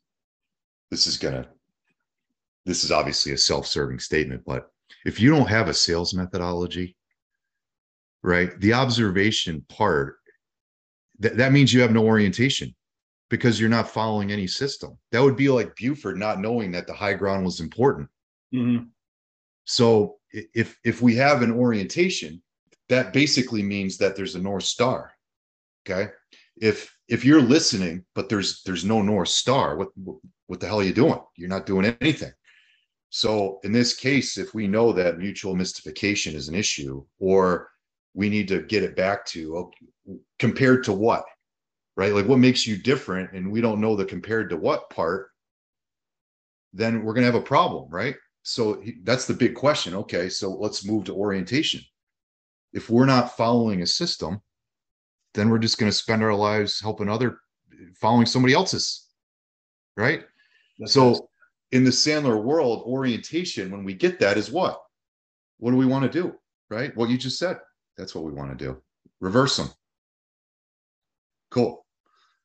this 0.91 1.07
is 1.07 1.17
gonna 1.17 1.49
this 2.67 2.85
is 2.85 2.93
obviously 2.93 3.33
a 3.33 3.39
self-serving 3.39 3.99
statement, 3.99 4.43
but 4.47 4.71
if 5.05 5.19
you 5.19 5.31
don't 5.31 5.49
have 5.49 5.69
a 5.69 5.75
sales 5.75 6.15
methodology, 6.15 6.97
right, 8.23 8.59
the 8.61 8.75
observation 8.75 9.65
part, 9.69 10.17
th- 11.23 11.35
that 11.35 11.53
means 11.53 11.73
you 11.73 11.81
have 11.81 11.93
no 11.93 12.05
orientation 12.05 12.75
because 13.31 13.59
you're 13.59 13.71
not 13.71 13.89
following 13.89 14.31
any 14.31 14.47
system. 14.47 14.99
That 15.13 15.23
would 15.23 15.37
be 15.37 15.49
like 15.49 15.77
Buford 15.77 16.19
not 16.19 16.41
knowing 16.41 16.73
that 16.73 16.87
the 16.87 16.93
high 16.93 17.15
ground 17.15 17.45
was 17.45 17.61
important. 17.61 18.09
Mm-hmm. 18.53 18.85
So 19.65 20.17
if 20.33 20.79
if 20.85 21.01
we 21.01 21.15
have 21.17 21.43
an 21.43 21.53
orientation, 21.53 22.43
that 22.89 23.13
basically 23.13 23.63
means 23.63 23.97
that 23.99 24.17
there's 24.17 24.35
a 24.35 24.43
north 24.43 24.65
star. 24.65 25.13
Okay. 25.87 26.11
If 26.61 26.95
if 27.09 27.25
you're 27.25 27.41
listening, 27.41 28.05
but 28.15 28.29
there's 28.29 28.63
there's 28.65 28.85
no 28.85 29.01
north 29.01 29.29
star, 29.29 29.77
what 29.77 29.89
what 30.49 30.61
the 30.61 30.67
hell 30.67 30.81
are 30.81 30.85
you 30.85 30.93
doing? 30.93 31.21
You're 31.37 31.49
not 31.49 31.67
doing 31.67 31.97
anything. 32.01 32.33
So 33.11 33.61
in 33.65 33.73
this 33.73 33.95
case, 33.95 34.39
if 34.39 34.55
we 34.55 34.67
know 34.67 34.93
that 34.93 35.19
mutual 35.19 35.55
mystification 35.57 36.35
is 36.35 36.49
an 36.49 36.55
issue, 36.55 37.05
or 37.19 37.69
we 38.15 38.29
need 38.29 38.49
to 38.49 38.63
get 38.63 38.83
it 38.83 38.97
back 38.97 39.25
to 39.27 39.57
okay, 39.57 40.19
compared 40.39 40.85
to 40.85 40.93
what, 40.93 41.25
right? 41.97 42.13
Like 42.13 42.27
what 42.27 42.39
makes 42.39 42.67
you 42.67 42.77
different, 42.77 43.33
and 43.33 43.51
we 43.51 43.61
don't 43.61 43.81
know 43.81 43.97
the 43.97 44.05
compared 44.05 44.51
to 44.51 44.57
what 44.57 44.91
part, 44.91 45.31
then 46.73 47.03
we're 47.05 47.15
gonna 47.15 47.27
have 47.27 47.35
a 47.35 47.41
problem, 47.41 47.89
right? 47.91 48.15
so 48.43 48.83
that's 49.03 49.27
the 49.27 49.35
big 49.35 49.55
question. 49.55 49.95
Okay 49.95 50.29
so 50.29 50.51
let's 50.51 50.85
move 50.85 51.05
to 51.05 51.15
orientation. 51.15 51.81
If 52.73 52.89
we're 52.89 53.07
not 53.07 53.37
following 53.37 53.83
a 53.83 53.87
system 53.87 54.41
then 55.35 55.49
we're 55.49 55.59
just 55.59 55.79
going 55.79 55.91
to 55.91 55.97
spend 55.97 56.25
our 56.25 56.35
lives 56.35 56.81
helping 56.81 57.09
other 57.09 57.39
following 57.95 58.27
somebody 58.27 58.55
else's 58.55 59.07
right? 59.97 60.25
That's 60.79 60.93
so 60.93 61.11
nice. 61.11 61.21
in 61.73 61.85
the 61.85 61.91
sandler 61.91 62.43
world 62.43 62.83
orientation 62.85 63.71
when 63.71 63.85
we 63.85 63.95
get 63.95 64.19
that 64.21 64.37
is 64.37 64.51
what? 64.51 64.81
What 65.59 65.71
do 65.71 65.77
we 65.77 65.87
want 65.87 66.11
to 66.11 66.23
do 66.23 66.35
right? 66.71 66.97
What 66.97 67.11
you 67.11 67.19
just 67.19 67.39
said 67.39 67.59
that's 67.97 68.15
what 68.15 68.25
we 68.25 68.33
want 68.33 68.57
to 68.57 68.65
do. 68.65 68.81
Reverse 69.21 69.57
them 69.57 69.69
cool 71.51 71.87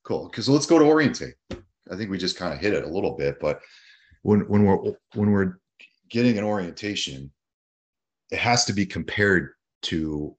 cool 0.04 0.28
because 0.30 0.48
let's 0.50 0.66
go 0.66 0.80
to 0.80 0.86
orientate 0.86 1.36
i 1.52 1.96
think 1.96 2.10
we 2.10 2.18
just 2.18 2.38
kind 2.38 2.54
of 2.54 2.60
hit 2.60 2.74
it 2.74 2.84
a 2.84 2.90
little 2.90 3.16
bit 3.16 3.38
but 3.40 3.60
when 4.26 4.42
when 4.48 4.64
we're 4.64 4.94
when 5.14 5.32
we're 5.32 5.60
getting 6.10 6.38
an 6.38 6.44
orientation, 6.44 7.32
it 8.32 8.40
has 8.40 8.66
to 8.66 8.74
be 8.74 8.86
compared 8.86 9.52
to 9.84 10.36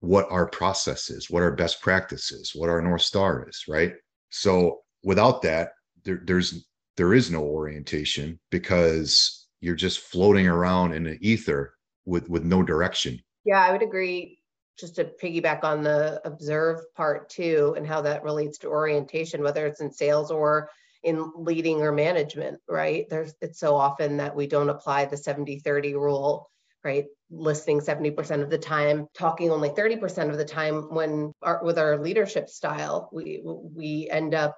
what 0.00 0.26
our 0.30 0.46
process 0.48 1.08
is, 1.10 1.30
what 1.30 1.42
our 1.42 1.52
best 1.52 1.80
practice 1.80 2.30
is, 2.30 2.52
what 2.54 2.68
our 2.68 2.82
North 2.82 3.02
Star 3.02 3.48
is, 3.48 3.64
right? 3.68 3.94
So 4.30 4.80
without 5.02 5.42
that, 5.42 5.70
there, 6.04 6.20
there's 6.24 6.66
there 6.96 7.14
is 7.14 7.30
no 7.30 7.42
orientation 7.42 8.38
because 8.50 9.46
you're 9.60 9.74
just 9.74 10.00
floating 10.00 10.46
around 10.46 10.92
in 10.92 11.04
the 11.04 11.18
ether 11.26 11.74
with 12.04 12.28
with 12.28 12.44
no 12.44 12.62
direction. 12.62 13.18
Yeah, 13.44 13.60
I 13.60 13.72
would 13.72 13.82
agree. 13.82 14.35
Just 14.78 14.96
to 14.96 15.04
piggyback 15.04 15.64
on 15.64 15.82
the 15.82 16.20
observe 16.24 16.80
part 16.94 17.28
too, 17.30 17.74
and 17.76 17.86
how 17.86 18.02
that 18.02 18.24
relates 18.24 18.58
to 18.58 18.68
orientation, 18.68 19.42
whether 19.42 19.66
it's 19.66 19.80
in 19.80 19.90
sales 19.90 20.30
or 20.30 20.70
in 21.02 21.32
leading 21.36 21.82
or 21.82 21.92
management, 21.92 22.60
right? 22.68 23.06
There's 23.08 23.34
it's 23.40 23.60
so 23.60 23.76
often 23.76 24.18
that 24.18 24.34
we 24.34 24.46
don't 24.46 24.68
apply 24.68 25.06
the 25.06 25.16
70-30 25.16 25.94
rule, 25.94 26.50
right? 26.84 27.06
Listening 27.30 27.80
70% 27.80 28.42
of 28.42 28.50
the 28.50 28.58
time, 28.58 29.06
talking 29.14 29.50
only 29.50 29.70
30% 29.70 30.30
of 30.30 30.36
the 30.36 30.44
time 30.44 30.92
when 30.94 31.32
our, 31.42 31.62
with 31.64 31.78
our 31.78 31.96
leadership 31.96 32.48
style, 32.48 33.08
we 33.12 33.42
we 33.44 34.08
end 34.10 34.34
up 34.34 34.56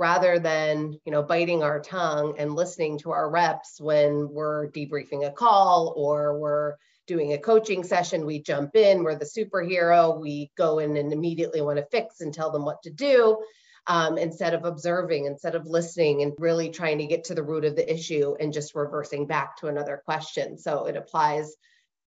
rather 0.00 0.38
than 0.38 0.98
you 1.04 1.12
know 1.12 1.22
biting 1.22 1.62
our 1.62 1.78
tongue 1.78 2.34
and 2.38 2.54
listening 2.54 2.98
to 2.98 3.10
our 3.10 3.30
reps 3.30 3.78
when 3.78 4.26
we're 4.30 4.70
debriefing 4.70 5.26
a 5.26 5.30
call 5.30 5.92
or 5.96 6.38
we're 6.40 6.74
doing 7.10 7.32
a 7.32 7.38
coaching 7.38 7.82
session 7.82 8.24
we 8.24 8.40
jump 8.40 8.76
in 8.76 9.02
we're 9.02 9.16
the 9.16 9.24
superhero 9.24 10.16
we 10.20 10.48
go 10.56 10.78
in 10.78 10.96
and 10.96 11.12
immediately 11.12 11.60
want 11.60 11.76
to 11.76 11.84
fix 11.90 12.20
and 12.20 12.32
tell 12.32 12.52
them 12.52 12.64
what 12.64 12.80
to 12.84 12.90
do 12.90 13.36
um, 13.86 14.18
instead 14.18 14.54
of 14.54 14.64
observing, 14.64 15.24
instead 15.24 15.56
of 15.56 15.66
listening 15.66 16.22
and 16.22 16.32
really 16.38 16.70
trying 16.70 16.98
to 16.98 17.06
get 17.06 17.24
to 17.24 17.34
the 17.34 17.42
root 17.42 17.64
of 17.64 17.74
the 17.74 17.92
issue 17.92 18.36
and 18.38 18.52
just 18.52 18.76
reversing 18.76 19.26
back 19.26 19.56
to 19.56 19.66
another 19.66 20.00
question. 20.04 20.58
So 20.58 20.86
it 20.86 20.96
applies 20.96 21.52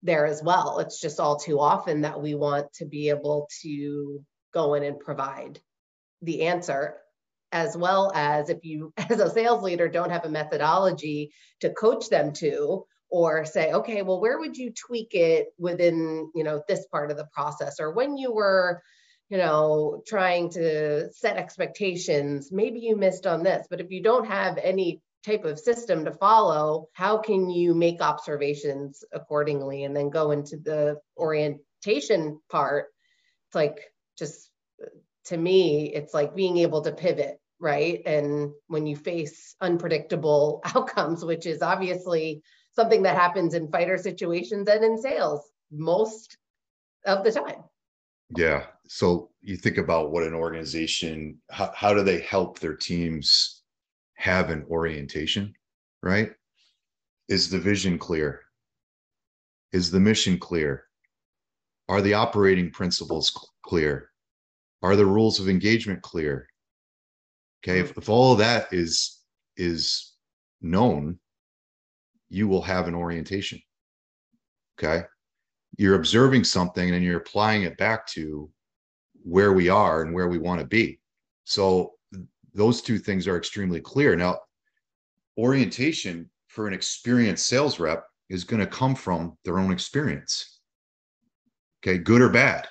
there 0.02 0.26
as 0.26 0.42
well. 0.42 0.80
It's 0.80 1.00
just 1.00 1.20
all 1.20 1.38
too 1.38 1.60
often 1.60 2.02
that 2.02 2.22
we 2.22 2.34
want 2.34 2.74
to 2.76 2.86
be 2.86 3.10
able 3.10 3.48
to 3.62 4.24
go 4.54 4.74
in 4.74 4.84
and 4.84 5.00
provide 5.00 5.60
the 6.22 6.44
answer 6.44 6.98
as 7.52 7.78
well 7.78 8.12
as 8.16 8.50
if 8.50 8.64
you 8.64 8.94
as 8.98 9.20
a 9.20 9.30
sales 9.30 9.64
leader 9.64 9.88
don't 9.88 10.10
have 10.10 10.26
a 10.26 10.30
methodology 10.30 11.32
to 11.62 11.70
coach 11.70 12.10
them 12.10 12.34
to 12.34 12.86
or 13.10 13.46
say 13.46 13.72
okay 13.72 14.02
well 14.02 14.20
where 14.20 14.40
would 14.40 14.58
you 14.58 14.72
tweak 14.72 15.14
it 15.14 15.48
within 15.58 16.30
you 16.36 16.44
know 16.44 16.62
this 16.68 16.86
part 16.88 17.10
of 17.10 17.18
the 17.18 17.28
process 17.34 17.80
or 17.80 17.92
when 17.92 18.18
you 18.18 18.34
were 18.34 18.82
you 19.30 19.38
know, 19.38 20.02
trying 20.08 20.50
to 20.52 21.12
set 21.12 21.38
expectations. 21.38 22.52
Maybe 22.52 22.80
you 22.80 22.96
missed 22.96 23.28
on 23.28 23.44
this, 23.44 23.68
but 23.70 23.82
if 23.82 23.92
you 23.92 24.02
don't 24.02 24.28
have 24.28 24.58
any 24.58 25.02
type 25.26 25.44
of 25.44 25.60
system 25.60 26.06
to 26.06 26.12
follow, 26.12 26.88
how 26.94 27.18
can 27.18 27.50
you 27.50 27.74
make 27.74 28.02
observations 28.02 29.04
accordingly 29.12 29.84
and 29.84 29.96
then 29.96 30.10
go 30.10 30.32
into 30.32 30.58
the 30.58 30.98
orientation 31.18 32.40
part? 32.50 32.86
It's 33.48 33.56
like 33.56 33.80
just 34.18 34.50
to 35.26 35.38
me, 35.38 35.94
it's 35.94 36.14
like 36.14 36.36
being 36.36 36.58
able 36.58 36.82
to 36.84 36.94
pivot, 36.94 37.38
right? 37.60 38.02
And 38.06 38.52
when 38.68 38.88
you 38.88 38.96
face 38.96 39.56
unpredictable 39.60 40.62
outcomes, 40.76 41.26
which 41.26 41.46
is 41.46 41.62
obviously 41.62 42.44
something 42.78 43.02
that 43.02 43.18
happens 43.18 43.56
in 43.56 43.72
fighter 43.72 43.98
situations 43.98 44.68
and 44.70 44.84
in 44.84 45.02
sales 45.02 45.42
most 45.72 46.38
of 47.08 47.24
the 47.24 47.32
time. 47.32 47.64
Yeah. 48.38 48.68
So 48.88 49.32
you 49.42 49.58
think 49.58 49.78
about 49.78 50.12
what 50.12 50.24
an 50.24 50.36
organization, 50.36 51.40
how, 51.50 51.72
how 51.76 51.94
do 51.94 52.04
they 52.04 52.20
help 52.22 52.60
their 52.60 52.76
teams 52.76 53.64
have 54.14 54.52
an 54.52 54.64
orientation, 54.70 55.54
right? 56.04 56.32
Is 57.28 57.50
the 57.50 57.60
vision 57.60 57.98
clear? 57.98 58.42
Is 59.74 59.90
the 59.90 60.00
mission 60.00 60.38
clear? 60.38 60.84
Are 61.90 62.02
the 62.02 62.14
operating 62.14 62.70
principles 62.70 63.50
clear? 63.64 64.12
Are 64.84 64.96
the 64.96 65.06
rules 65.06 65.40
of 65.40 65.50
engagement 65.50 66.04
clear? 66.04 66.48
Okay, 67.64 67.80
if, 67.80 67.96
mm. 67.96 67.98
if 67.98 68.08
all 68.08 68.34
of 68.34 68.38
that 68.38 68.72
is 68.72 69.20
is 69.58 70.14
known, 70.62 71.18
you 72.30 72.48
will 72.48 72.62
have 72.62 72.88
an 72.88 72.96
orientation. 72.96 73.62
Okay. 74.78 75.06
You're 75.78 75.96
observing 75.96 76.44
something 76.44 76.94
and 76.94 77.04
you're 77.04 77.20
applying 77.20 77.64
it 77.64 77.78
back 77.78 78.08
to 78.08 78.50
where 79.24 79.54
we 79.54 79.70
are 79.70 80.02
and 80.02 80.14
where 80.14 80.28
we 80.28 80.38
want 80.38 80.60
to 80.60 80.66
be. 80.66 81.00
So 81.46 81.94
those 82.54 82.82
two 82.82 82.98
things 82.98 83.28
are 83.28 83.38
extremely 83.38 83.80
clear. 83.80 84.16
Now, 84.16 84.40
orientation 85.38 86.30
for 86.48 86.68
an 86.68 86.74
experienced 86.74 87.48
sales 87.48 87.80
rep 87.80 88.06
is 88.30 88.44
going 88.44 88.60
to 88.60 88.68
come 88.68 88.96
from 88.96 89.38
their 89.44 89.60
own 89.60 89.72
experience. 89.72 90.60
Okay, 91.84 91.98
good 91.98 92.22
or 92.22 92.30
bad. 92.30 92.68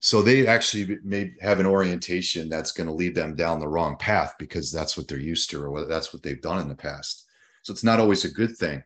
So 0.00 0.20
they 0.20 0.48
actually 0.48 0.98
may 1.04 1.30
have 1.40 1.60
an 1.60 1.66
orientation 1.66 2.48
that's 2.48 2.72
going 2.72 2.88
to 2.88 2.92
lead 2.92 3.14
them 3.14 3.36
down 3.36 3.60
the 3.60 3.68
wrong 3.68 3.96
path 3.96 4.34
because 4.38 4.72
that's 4.72 4.96
what 4.96 5.06
they're 5.06 5.18
used 5.18 5.48
to 5.50 5.62
or 5.62 5.84
that's 5.84 6.12
what 6.12 6.24
they've 6.24 6.42
done 6.42 6.60
in 6.60 6.68
the 6.68 6.74
past. 6.74 7.26
So 7.62 7.72
it's 7.72 7.84
not 7.84 8.00
always 8.00 8.24
a 8.24 8.30
good 8.30 8.56
thing. 8.56 8.82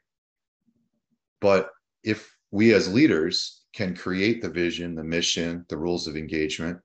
But 1.40 1.70
if 2.04 2.34
we 2.50 2.74
as 2.74 2.92
leaders 2.92 3.62
can 3.72 3.94
create 3.94 4.40
the 4.40 4.50
vision, 4.50 4.94
the 4.94 5.04
mission, 5.04 5.64
the 5.68 5.76
rules 5.76 6.06
of 6.06 6.16
engagement, 6.16 6.78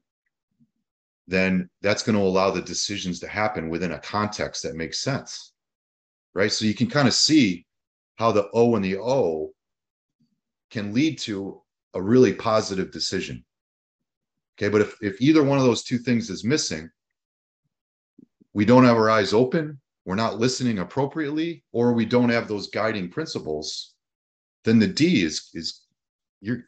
then 1.27 1.69
that's 1.81 2.03
going 2.03 2.17
to 2.17 2.21
allow 2.21 2.51
the 2.51 2.61
decisions 2.61 3.19
to 3.19 3.27
happen 3.27 3.69
within 3.69 3.93
a 3.93 3.99
context 3.99 4.63
that 4.63 4.75
makes 4.75 4.99
sense. 4.99 5.53
Right. 6.33 6.51
So 6.51 6.65
you 6.65 6.73
can 6.73 6.87
kind 6.87 7.07
of 7.07 7.13
see 7.13 7.65
how 8.15 8.31
the 8.31 8.49
O 8.53 8.75
and 8.75 8.83
the 8.83 8.97
O 8.97 9.51
can 10.69 10.93
lead 10.93 11.19
to 11.19 11.61
a 11.93 12.01
really 12.01 12.33
positive 12.33 12.91
decision. 12.91 13.43
Okay. 14.57 14.69
But 14.69 14.81
if, 14.81 14.97
if 15.01 15.21
either 15.21 15.43
one 15.43 15.57
of 15.57 15.65
those 15.65 15.83
two 15.83 15.97
things 15.97 16.29
is 16.29 16.43
missing, 16.43 16.89
we 18.53 18.65
don't 18.65 18.85
have 18.85 18.97
our 18.97 19.09
eyes 19.09 19.33
open, 19.33 19.79
we're 20.11 20.15
not 20.15 20.39
listening 20.39 20.79
appropriately, 20.79 21.63
or 21.71 21.93
we 21.93 22.05
don't 22.05 22.27
have 22.27 22.49
those 22.49 22.67
guiding 22.67 23.07
principles, 23.07 23.93
then 24.65 24.77
the 24.77 24.85
D 24.85 25.23
is 25.23 25.49
is 25.53 25.83
you're 26.41 26.65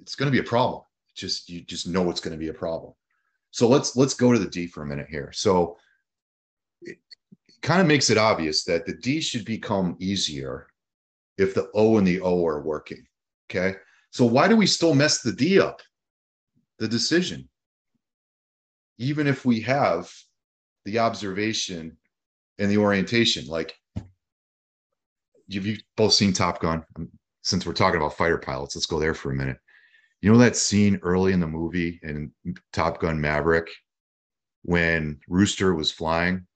it's 0.00 0.16
going 0.16 0.26
to 0.26 0.36
be 0.36 0.44
a 0.44 0.48
problem. 0.48 0.82
Just 1.14 1.48
you 1.48 1.60
just 1.60 1.86
know 1.86 2.10
it's 2.10 2.18
going 2.18 2.32
to 2.32 2.36
be 2.36 2.48
a 2.48 2.52
problem. 2.52 2.92
So 3.52 3.68
let's 3.68 3.94
let's 3.94 4.14
go 4.14 4.32
to 4.32 4.40
the 4.40 4.50
D 4.50 4.66
for 4.66 4.82
a 4.82 4.86
minute 4.86 5.06
here. 5.08 5.30
So 5.32 5.76
it 6.82 6.98
kind 7.62 7.80
of 7.80 7.86
makes 7.86 8.10
it 8.10 8.18
obvious 8.18 8.64
that 8.64 8.86
the 8.86 8.94
D 8.94 9.20
should 9.20 9.44
become 9.44 9.96
easier 10.00 10.66
if 11.38 11.54
the 11.54 11.70
O 11.76 11.98
and 11.98 12.04
the 12.04 12.20
O 12.22 12.44
are 12.44 12.60
working. 12.60 13.06
Okay. 13.48 13.76
So 14.10 14.24
why 14.24 14.48
do 14.48 14.56
we 14.56 14.66
still 14.66 14.96
mess 14.96 15.22
the 15.22 15.30
D 15.30 15.60
up? 15.60 15.80
The 16.80 16.88
decision. 16.88 17.48
Even 18.98 19.28
if 19.28 19.44
we 19.44 19.60
have 19.60 20.12
the 20.84 20.98
observation 20.98 21.96
and 22.58 22.70
the 22.70 22.78
orientation, 22.78 23.46
like 23.46 23.74
you've 25.48 25.66
you 25.66 25.76
both 25.96 26.12
seen 26.12 26.32
Top 26.32 26.60
Gun? 26.60 26.84
Um, 26.96 27.10
since 27.42 27.66
we're 27.66 27.74
talking 27.74 28.00
about 28.00 28.16
fighter 28.16 28.38
pilots, 28.38 28.74
let's 28.74 28.86
go 28.86 28.98
there 28.98 29.14
for 29.14 29.30
a 29.30 29.34
minute. 29.34 29.58
You 30.22 30.32
know 30.32 30.38
that 30.38 30.56
scene 30.56 30.98
early 31.02 31.32
in 31.32 31.40
the 31.40 31.46
movie 31.46 32.00
in 32.02 32.32
Top 32.72 33.00
Gun 33.00 33.20
Maverick 33.20 33.68
when 34.62 35.18
Rooster 35.28 35.74
was 35.74 35.92
flying 35.92 36.46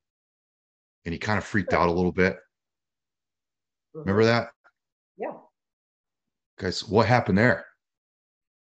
and 1.05 1.13
he 1.13 1.19
kind 1.19 1.39
of 1.39 1.45
freaked 1.45 1.75
out 1.75 1.89
a 1.89 1.93
little 1.93 2.13
bit? 2.13 2.39
Remember 3.95 4.23
mm-hmm. 4.23 4.29
that? 4.29 4.49
Yeah. 5.19 5.33
Guys, 6.59 6.89
what 6.89 7.07
happened 7.07 7.39
there? 7.39 7.67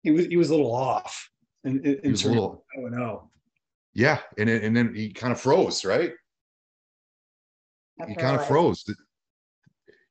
He 0.04 0.12
was 0.12 0.26
he 0.26 0.38
was 0.38 0.50
a 0.50 0.56
little 0.56 0.74
off. 0.74 1.30
And 1.64 1.86
in, 1.86 1.96
in, 2.00 2.16
in 2.16 2.30
little, 2.30 2.66
oh 2.78 2.88
no. 2.88 3.30
Yeah, 3.94 4.20
and 4.38 4.50
and 4.50 4.76
then 4.76 4.94
he 4.96 5.12
kind 5.12 5.34
of 5.34 5.42
froze, 5.42 5.84
right? 5.84 6.14
He 8.08 8.16
kind 8.16 8.40
of 8.40 8.48
froze. 8.48 8.84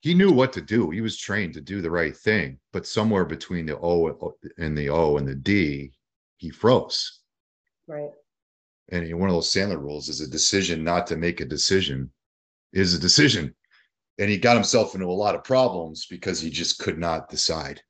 He 0.01 0.15
knew 0.15 0.31
what 0.31 0.53
to 0.53 0.61
do. 0.61 0.91
He 0.91 1.01
was 1.01 1.19
trained 1.19 1.55
to 1.55 1.61
do 1.61 1.81
the 1.81 1.91
right 1.91 2.17
thing, 2.17 2.59
but 2.73 2.87
somewhere 2.87 3.25
between 3.25 3.67
the 3.67 3.79
O 3.79 4.35
and 4.57 4.77
the 4.77 4.89
O 4.91 5.17
and 5.17 5.27
the 5.27 5.35
D, 5.35 5.93
he 6.37 6.51
froze. 6.51 7.21
Right. 7.87 8.11
And 8.91 9.19
one 9.19 9.29
of 9.29 9.35
those 9.35 9.53
Sandler 9.53 9.81
rules 9.81 10.09
is 10.09 10.21
a 10.21 10.29
decision 10.29 10.85
not 10.85 11.07
to 11.09 11.17
make 11.17 11.41
a 11.41 11.45
decision 11.45 12.11
is 12.73 12.95
a 12.95 12.99
decision 12.99 13.55
and 14.19 14.29
he 14.29 14.37
got 14.37 14.55
himself 14.55 14.95
into 14.95 15.07
a 15.07 15.11
lot 15.11 15.35
of 15.35 15.45
problems 15.45 16.07
because 16.07 16.41
he 16.41 16.51
just 16.51 16.79
could 16.79 16.99
not 16.99 17.29
decide 17.31 17.81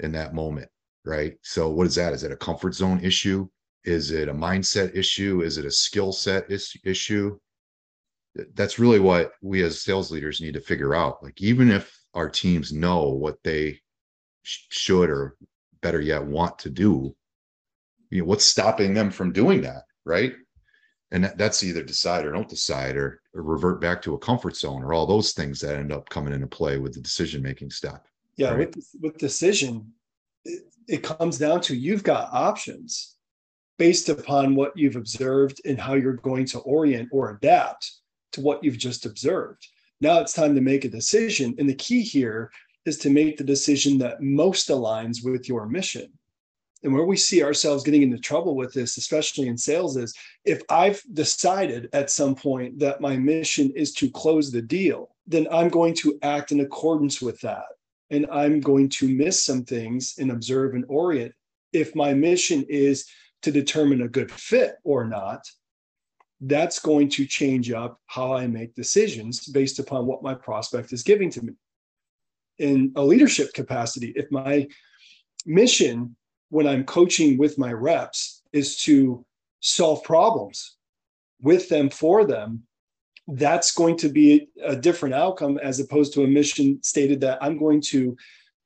in 0.00 0.12
that 0.12 0.34
moment 0.34 0.68
right 1.04 1.36
so 1.42 1.70
what 1.70 1.86
is 1.86 1.94
that 1.94 2.12
is 2.12 2.22
it 2.22 2.32
a 2.32 2.36
comfort 2.36 2.74
zone 2.74 3.00
issue 3.02 3.48
is 3.84 4.10
it 4.10 4.28
a 4.28 4.34
mindset 4.34 4.94
issue 4.94 5.42
is 5.42 5.58
it 5.58 5.64
a 5.64 5.70
skill 5.70 6.12
set 6.12 6.50
is- 6.50 6.76
issue 6.84 7.38
that's 8.54 8.78
really 8.78 9.00
what 9.00 9.32
we 9.42 9.62
as 9.62 9.82
sales 9.82 10.10
leaders 10.10 10.40
need 10.40 10.54
to 10.54 10.60
figure 10.60 10.94
out. 10.94 11.22
Like 11.22 11.40
even 11.40 11.70
if 11.70 11.98
our 12.14 12.28
teams 12.28 12.72
know 12.72 13.08
what 13.08 13.42
they 13.42 13.80
sh- 14.42 14.66
should 14.70 15.10
or 15.10 15.36
better 15.82 16.00
yet 16.00 16.24
want 16.24 16.58
to 16.58 16.70
do 16.70 17.14
you 18.10 18.20
know 18.20 18.26
what's 18.26 18.44
stopping 18.44 18.94
them 18.94 19.10
from 19.10 19.32
doing 19.32 19.60
that 19.62 19.82
right? 20.06 20.34
And 21.10 21.24
that, 21.24 21.36
that's 21.36 21.62
either 21.62 21.82
decide 21.82 22.24
or 22.24 22.32
don't 22.32 22.48
decide 22.48 22.96
or, 22.96 23.20
or, 23.34 23.42
revert 23.42 23.80
back 23.80 24.00
to 24.02 24.14
a 24.14 24.18
comfort 24.18 24.56
zone 24.56 24.82
or 24.82 24.92
all 24.92 25.06
those 25.06 25.32
things 25.32 25.60
that 25.60 25.76
end 25.76 25.92
up 25.92 26.08
coming 26.08 26.32
into 26.32 26.46
play 26.46 26.78
with 26.78 26.94
the 26.94 27.00
decision 27.00 27.42
making 27.42 27.70
step. 27.70 28.06
Yeah 28.36 28.52
right? 28.52 28.74
with, 28.74 28.88
with 29.00 29.18
decision 29.18 29.92
it, 30.44 30.62
it 30.88 31.02
comes 31.02 31.38
down 31.38 31.60
to 31.62 31.76
you've 31.76 32.02
got 32.02 32.32
options 32.32 33.16
based 33.78 34.08
upon 34.08 34.54
what 34.54 34.76
you've 34.76 34.96
observed 34.96 35.60
and 35.64 35.78
how 35.78 35.94
you're 35.94 36.14
going 36.14 36.46
to 36.46 36.60
orient 36.60 37.08
or 37.12 37.30
adapt 37.30 37.92
to 38.36 38.40
what 38.40 38.62
you've 38.62 38.78
just 38.78 39.06
observed 39.06 39.66
now 40.00 40.20
it's 40.20 40.32
time 40.32 40.54
to 40.54 40.60
make 40.60 40.84
a 40.84 40.88
decision 40.88 41.54
and 41.58 41.68
the 41.68 41.74
key 41.74 42.02
here 42.02 42.50
is 42.84 42.98
to 42.98 43.10
make 43.10 43.36
the 43.36 43.44
decision 43.44 43.98
that 43.98 44.22
most 44.22 44.68
aligns 44.68 45.24
with 45.24 45.48
your 45.48 45.66
mission 45.66 46.08
and 46.86 46.94
where 46.94 47.04
we 47.04 47.16
see 47.16 47.42
ourselves 47.42 47.82
getting 47.82 48.02
into 48.02 48.18
trouble 48.18 48.54
with 48.54 48.72
this, 48.72 48.96
especially 48.96 49.48
in 49.48 49.58
sales, 49.58 49.96
is 49.96 50.14
if 50.44 50.62
I've 50.68 51.02
decided 51.14 51.88
at 51.92 52.10
some 52.10 52.36
point 52.36 52.78
that 52.78 53.00
my 53.00 53.16
mission 53.16 53.72
is 53.74 53.92
to 53.94 54.10
close 54.10 54.52
the 54.52 54.62
deal, 54.62 55.10
then 55.26 55.48
I'm 55.50 55.68
going 55.68 55.94
to 55.94 56.16
act 56.22 56.52
in 56.52 56.60
accordance 56.60 57.20
with 57.20 57.40
that. 57.40 57.64
And 58.10 58.26
I'm 58.30 58.60
going 58.60 58.88
to 58.90 59.08
miss 59.08 59.44
some 59.44 59.64
things 59.64 60.14
and 60.18 60.30
observe 60.30 60.74
and 60.74 60.84
orient. 60.86 61.34
If 61.72 61.96
my 61.96 62.14
mission 62.14 62.64
is 62.68 63.06
to 63.42 63.50
determine 63.50 64.02
a 64.02 64.08
good 64.08 64.30
fit 64.30 64.76
or 64.84 65.04
not, 65.04 65.44
that's 66.40 66.78
going 66.78 67.08
to 67.10 67.26
change 67.26 67.70
up 67.70 68.00
how 68.06 68.34
I 68.34 68.46
make 68.46 68.74
decisions 68.74 69.46
based 69.46 69.78
upon 69.78 70.06
what 70.06 70.22
my 70.22 70.34
prospect 70.34 70.92
is 70.92 71.02
giving 71.02 71.30
to 71.30 71.42
me. 71.42 71.52
In 72.58 72.92
a 72.96 73.02
leadership 73.02 73.52
capacity, 73.54 74.12
if 74.16 74.30
my 74.30 74.66
mission 75.46 76.16
when 76.48 76.66
I'm 76.66 76.84
coaching 76.84 77.38
with 77.38 77.58
my 77.58 77.72
reps 77.72 78.42
is 78.52 78.76
to 78.82 79.24
solve 79.60 80.02
problems 80.04 80.76
with 81.40 81.68
them 81.68 81.90
for 81.90 82.24
them. 82.24 82.62
That's 83.28 83.72
going 83.72 83.96
to 83.98 84.08
be 84.08 84.48
a 84.64 84.76
different 84.76 85.14
outcome 85.14 85.58
as 85.58 85.80
opposed 85.80 86.14
to 86.14 86.22
a 86.22 86.28
mission 86.28 86.80
stated 86.82 87.20
that 87.22 87.38
I'm 87.42 87.58
going 87.58 87.80
to 87.88 88.16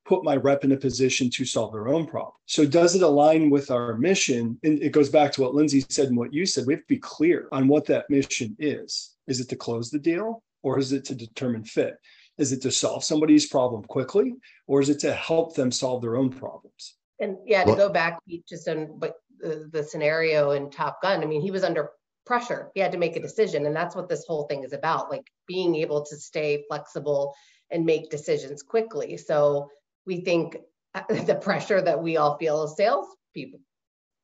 put 0.05 0.25
my 0.25 0.37
rep 0.37 0.65
in 0.65 0.73
a 0.73 0.77
position 0.77 1.31
to 1.31 1.45
solve 1.45 1.73
their 1.73 1.89
own 1.89 2.07
problem. 2.07 2.33
So, 2.47 2.65
does 2.65 2.95
it 2.95 3.03
align 3.03 3.51
with 3.51 3.71
our 3.71 3.97
mission? 3.97 4.59
And 4.63 4.83
it 4.83 4.93
goes 4.93 5.09
back 5.09 5.33
to 5.33 5.43
what 5.43 5.55
Lindsay 5.55 5.85
said 5.89 6.09
and 6.09 6.17
what 6.17 6.33
you 6.33 6.47
said. 6.47 6.67
We 6.67 6.75
have 6.75 6.83
to 6.83 6.87
be 6.89 6.99
clear 6.99 7.49
on 7.53 7.69
what 7.69 7.87
that 7.87 8.11
mission 8.11 8.57
is. 8.59 9.17
Is 9.27 9.41
it 9.41 9.49
to 9.51 9.57
close 9.57 9.91
the 9.91 9.99
deal 9.99 10.43
or 10.63 10.79
is 10.79 10.93
it 10.93 11.05
to 11.07 11.15
determine 11.15 11.65
fit? 11.65 11.97
Is 12.39 12.53
it 12.53 12.63
to 12.63 12.71
solve 12.71 13.05
somebody's 13.05 13.47
problem 13.47 13.85
quickly 13.85 14.35
or 14.67 14.81
is 14.81 14.89
it 14.89 14.99
to 15.01 15.13
help 15.13 15.55
them 15.55 15.71
solve 15.71 16.03
their 16.03 16.17
own 16.17 16.31
problems? 16.31 16.97
And 17.21 17.37
yeah, 17.45 17.65
to 17.65 17.77
go 17.77 17.91
back 17.91 18.19
just 18.49 18.67
on 18.67 18.99
what 18.99 19.17
the, 19.39 19.69
the 19.71 19.83
scenario 19.83 20.53
in 20.53 20.71
Top 20.71 21.03
Gun, 21.03 21.23
I 21.23 21.27
mean, 21.27 21.43
he 21.43 21.51
was 21.51 21.65
under 21.65 21.91
pressure. 22.25 22.71
He 22.75 22.81
had 22.81 22.93
to 22.93 22.99
make 22.99 23.17
a 23.17 23.21
decision. 23.21 23.67
And 23.67 23.77
that's 23.77 23.95
what 23.95 24.09
this 24.09 24.25
whole 24.27 24.45
thing 24.45 24.65
is 24.65 24.73
about, 24.73 25.11
like 25.11 25.27
being 25.47 25.75
able 25.77 26.05
to 26.07 26.17
stay 26.17 26.65
flexible 26.69 27.35
and 27.71 27.85
make 27.85 28.11
decisions 28.11 28.63
quickly. 28.63 29.17
So 29.17 29.69
we 30.07 30.21
think 30.21 30.57
uh, 30.95 31.03
the 31.25 31.35
pressure 31.35 31.81
that 31.81 32.03
we 32.03 32.17
all 32.17 32.37
feel 32.39 32.63
as 32.63 32.77
sales 32.77 33.07
people, 33.35 33.61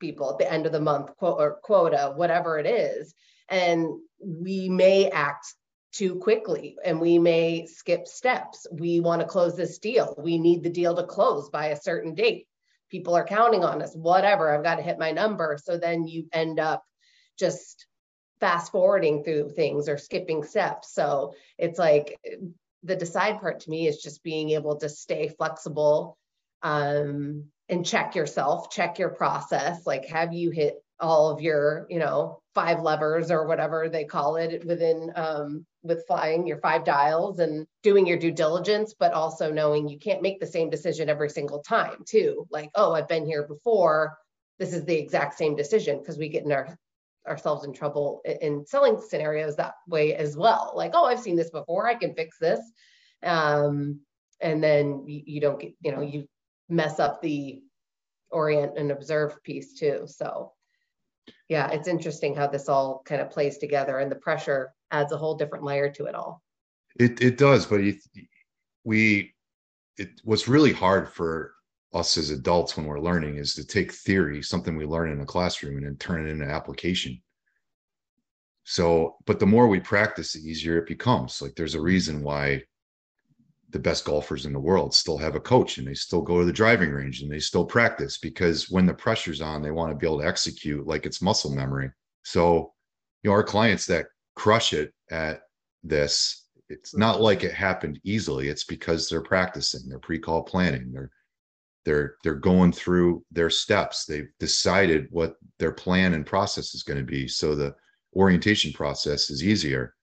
people 0.01 0.31
at 0.31 0.39
the 0.39 0.51
end 0.51 0.67
of 0.67 0.73
the 0.73 0.81
month 0.81 1.17
quote 1.17 1.41
or 1.41 1.59
quota, 1.63 2.13
whatever 2.15 2.59
it 2.59 2.67
is. 2.67 3.15
And 3.49 3.89
we 4.21 4.69
may 4.69 5.09
act 5.11 5.47
too 5.93 6.17
quickly 6.17 6.77
and 6.85 7.01
we 7.01 7.19
may 7.19 7.67
skip 7.67 8.07
steps. 8.07 8.67
We 8.71 9.01
want 9.01 9.23
to 9.23 9.27
close 9.27 9.57
this 9.57 9.79
deal. 9.79 10.15
We 10.19 10.39
need 10.39 10.63
the 10.63 10.71
deal 10.71 10.95
to 10.97 11.05
close 11.05 11.49
by 11.49 11.67
a 11.67 11.81
certain 11.81 12.15
date. 12.15 12.47
People 12.91 13.15
are 13.15 13.25
counting 13.25 13.65
on 13.65 13.83
us, 13.83 13.95
whatever. 13.95 14.55
I've 14.55 14.63
got 14.63 14.77
to 14.77 14.83
hit 14.83 14.99
my 14.99 15.13
number. 15.13 15.59
So 15.63 15.79
then 15.79 16.07
you 16.07 16.27
end 16.33 16.61
up 16.61 16.85
just 17.39 17.87
fast 18.41 18.73
forwarding 18.73 19.25
through 19.25 19.51
things 19.51 19.89
or 19.89 19.97
skipping 19.97 20.45
steps. 20.45 20.93
So 20.93 21.35
it's 21.59 21.79
like 21.79 22.19
the 22.87 22.97
decide 22.97 23.41
part 23.41 23.61
to 23.61 23.71
me 23.71 23.87
is 23.87 23.99
just 23.99 24.23
being 24.23 24.51
able 24.51 24.77
to 24.77 24.89
stay 24.89 25.29
flexible 25.29 26.17
um, 26.63 27.45
and 27.69 27.85
check 27.85 28.15
yourself, 28.15 28.71
check 28.71 28.99
your 28.99 29.11
process. 29.11 29.87
Like, 29.87 30.07
have 30.07 30.33
you 30.33 30.51
hit 30.51 30.77
all 30.99 31.31
of 31.31 31.41
your, 31.41 31.87
you 31.91 31.99
know, 31.99 32.41
five 32.55 32.81
levers 32.81 33.31
or 33.31 33.47
whatever 33.47 33.89
they 33.89 34.05
call 34.05 34.37
it 34.37 34.65
within 34.65 35.13
um, 35.15 35.67
with 35.83 36.07
flying 36.07 36.47
your 36.47 36.59
five 36.59 36.85
dials 36.85 37.39
and 37.39 37.67
doing 37.83 38.07
your 38.07 38.19
due 38.19 38.33
diligence, 38.33 38.95
but 38.99 39.13
also 39.13 39.53
knowing 39.53 39.89
you 39.89 39.99
can't 39.99 40.23
make 40.23 40.41
the 40.41 40.47
same 40.47 40.71
decision 40.71 41.11
every 41.11 41.29
single 41.29 41.61
time, 41.61 42.03
too. 42.07 42.47
Like, 42.51 42.71
oh, 42.75 42.93
I've 42.93 43.09
been 43.09 43.27
here 43.27 43.47
before. 43.47 44.17
This 44.59 44.73
is 44.73 44.85
the 44.85 44.97
exact 44.97 45.37
same 45.37 45.55
decision 45.55 45.99
because 45.99 46.17
we 46.17 46.31
get 46.31 46.45
in 46.45 46.53
our 46.53 46.79
ourselves 47.29 47.65
in 47.65 47.73
trouble 47.73 48.23
in 48.41 48.65
selling 48.67 49.01
scenarios 49.01 49.57
that 49.57 49.75
way 49.89 50.15
as 50.15 50.37
well. 50.37 50.73
Like, 50.75 50.93
oh, 50.95 51.05
I've 51.05 51.21
seen 51.21 51.37
this 51.37 51.51
before. 51.51 51.87
I 51.87 51.95
can 51.95 52.15
fix 52.15 52.39
this. 52.39 52.61
Um, 53.23 54.01
and 54.41 54.63
then 54.63 55.05
you, 55.07 55.23
you 55.25 55.41
don't 55.41 55.61
get, 55.61 55.73
you 55.81 55.93
know, 55.93 56.03
you 56.03 56.29
mess 56.69 57.01
up 57.01 57.23
the 57.23 57.63
orient 58.31 58.77
and 58.77 58.91
observe 58.91 59.43
piece 59.43 59.75
too. 59.75 60.05
So 60.07 60.53
yeah, 61.49 61.71
it's 61.71 61.89
interesting 61.89 62.35
how 62.35 62.47
this 62.47 62.69
all 62.69 63.03
kind 63.05 63.21
of 63.21 63.31
plays 63.31 63.59
together 63.59 63.99
and 63.99 64.11
the 64.11 64.17
pressure 64.17 64.73
adds 64.91 65.13
a 65.13 65.17
whole 65.17 65.35
different 65.35 65.65
layer 65.65 65.91
to 65.91 66.07
it 66.07 66.15
all. 66.15 66.43
It, 66.99 67.21
it 67.21 67.39
does, 67.39 67.67
but 67.67 67.81
we, 68.85 69.35
it 69.97 70.21
was 70.25 70.49
really 70.49 70.73
hard 70.73 71.09
for 71.09 71.56
us 71.97 72.19
as 72.19 72.31
adults 72.31 72.77
when 72.77 72.87
we're 72.87 73.01
learning 73.01 73.37
is 73.37 73.55
to 73.55 73.67
take 73.67 73.93
theory, 73.93 74.43
something 74.43 74.77
we 74.77 74.87
learn 74.87 75.11
in 75.11 75.21
a 75.21 75.27
classroom, 75.27 75.79
and 75.79 75.87
then 75.87 75.97
turn 75.97 76.27
it 76.27 76.31
into 76.31 76.45
application. 76.45 77.21
So, 78.65 79.17
but 79.27 79.39
the 79.39 79.47
more 79.47 79.69
we 79.69 79.81
practice, 79.81 80.33
the 80.33 80.41
easier 80.41 80.79
it 80.79 80.89
becomes. 80.89 81.41
Like 81.41 81.55
there's 81.55 81.77
a 81.77 81.81
reason 81.81 82.23
why 82.23 82.63
the 83.71 83.79
best 83.79 84.05
golfers 84.05 84.47
in 84.47 84.53
the 84.53 84.61
world 84.61 84.95
still 84.95 85.19
have 85.19 85.35
a 85.35 85.41
coach 85.41 85.79
and 85.79 85.87
they 85.87 85.95
still 85.95 86.23
go 86.23 86.41
to 86.41 86.45
the 86.45 86.53
driving 86.53 86.91
range 86.91 87.23
and 87.23 87.31
they 87.31 87.39
still 87.39 87.65
practice 87.65 88.19
because 88.19 88.71
when 88.71 88.87
the 88.87 88.95
pressure's 88.95 89.41
on, 89.41 89.63
they 89.63 89.71
want 89.71 89.91
to 89.91 89.97
be 89.97 90.07
able 90.07 90.21
to 90.21 90.27
execute 90.27 90.87
like 90.87 91.07
it's 91.07 91.23
muscle 91.23 91.51
memory. 91.51 91.91
So, 92.23 92.73
you 93.23 93.31
know, 93.31 93.35
our 93.35 93.43
clients 93.43 93.87
that 93.87 94.07
crush 94.35 94.73
it 94.73 94.93
at 95.11 95.43
this, 95.83 96.47
it's 96.69 96.97
not 96.97 97.21
like 97.21 97.45
it 97.45 97.55
happened 97.55 98.01
easily. 98.05 98.49
It's 98.49 98.65
because 98.65 99.09
they're 99.09 99.21
practicing, 99.21 99.89
they're 99.89 99.99
pre-call 99.99 100.43
planning, 100.43 100.93
they're 100.93 101.11
they're 101.87 102.17
they're 102.25 102.35
going 102.35 102.73
through 102.73 103.25
their 103.31 103.49
steps. 103.49 104.05
They've 104.05 104.29
decided 104.41 105.07
what 105.11 105.37
their 105.59 105.73
plan 105.73 106.13
and 106.13 106.27
process 106.27 106.75
is 106.75 106.83
going 106.83 106.99
to 106.99 107.05
be 107.05 107.29
so 107.29 107.55
the 107.55 107.75
orientation 108.15 108.73
process 108.73 109.31
is 109.31 109.45
easier. 109.45 109.95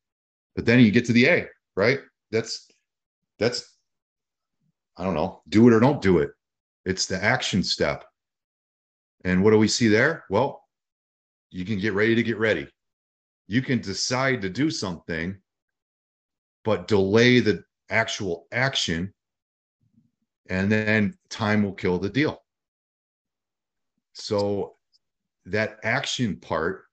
But 0.55 0.65
then 0.65 0.79
you 0.79 0.91
get 0.91 1.05
to 1.05 1.13
the 1.13 1.27
a 1.27 1.47
right? 1.75 1.99
That's 2.31 2.67
that's 3.37 3.77
i 4.95 5.03
don't 5.03 5.15
know 5.15 5.41
do 5.49 5.67
it 5.67 5.73
or 5.73 5.79
don't 5.79 6.01
do 6.01 6.19
it. 6.19 6.31
It's 6.85 7.05
the 7.05 7.21
action 7.21 7.61
step. 7.61 8.05
And 9.25 9.43
what 9.43 9.51
do 9.51 9.57
we 9.57 9.67
see 9.67 9.89
there? 9.89 10.23
Well 10.29 10.61
you 11.51 11.65
can 11.65 11.77
get 11.77 11.93
ready 11.93 12.15
to 12.15 12.23
get 12.23 12.39
ready. 12.39 12.67
You 13.47 13.61
can 13.61 13.79
decide 13.79 14.41
to 14.41 14.49
do 14.49 14.71
something 14.71 15.37
but 16.63 16.87
delay 16.87 17.41
the 17.41 17.61
actual 17.89 18.47
action 18.53 19.13
and 20.49 20.71
then 20.71 21.15
time 21.29 21.63
will 21.63 21.73
kill 21.73 21.99
the 21.99 22.09
deal. 22.09 22.41
So 24.13 24.75
that 25.45 25.79
action 25.83 26.37
part 26.37 26.83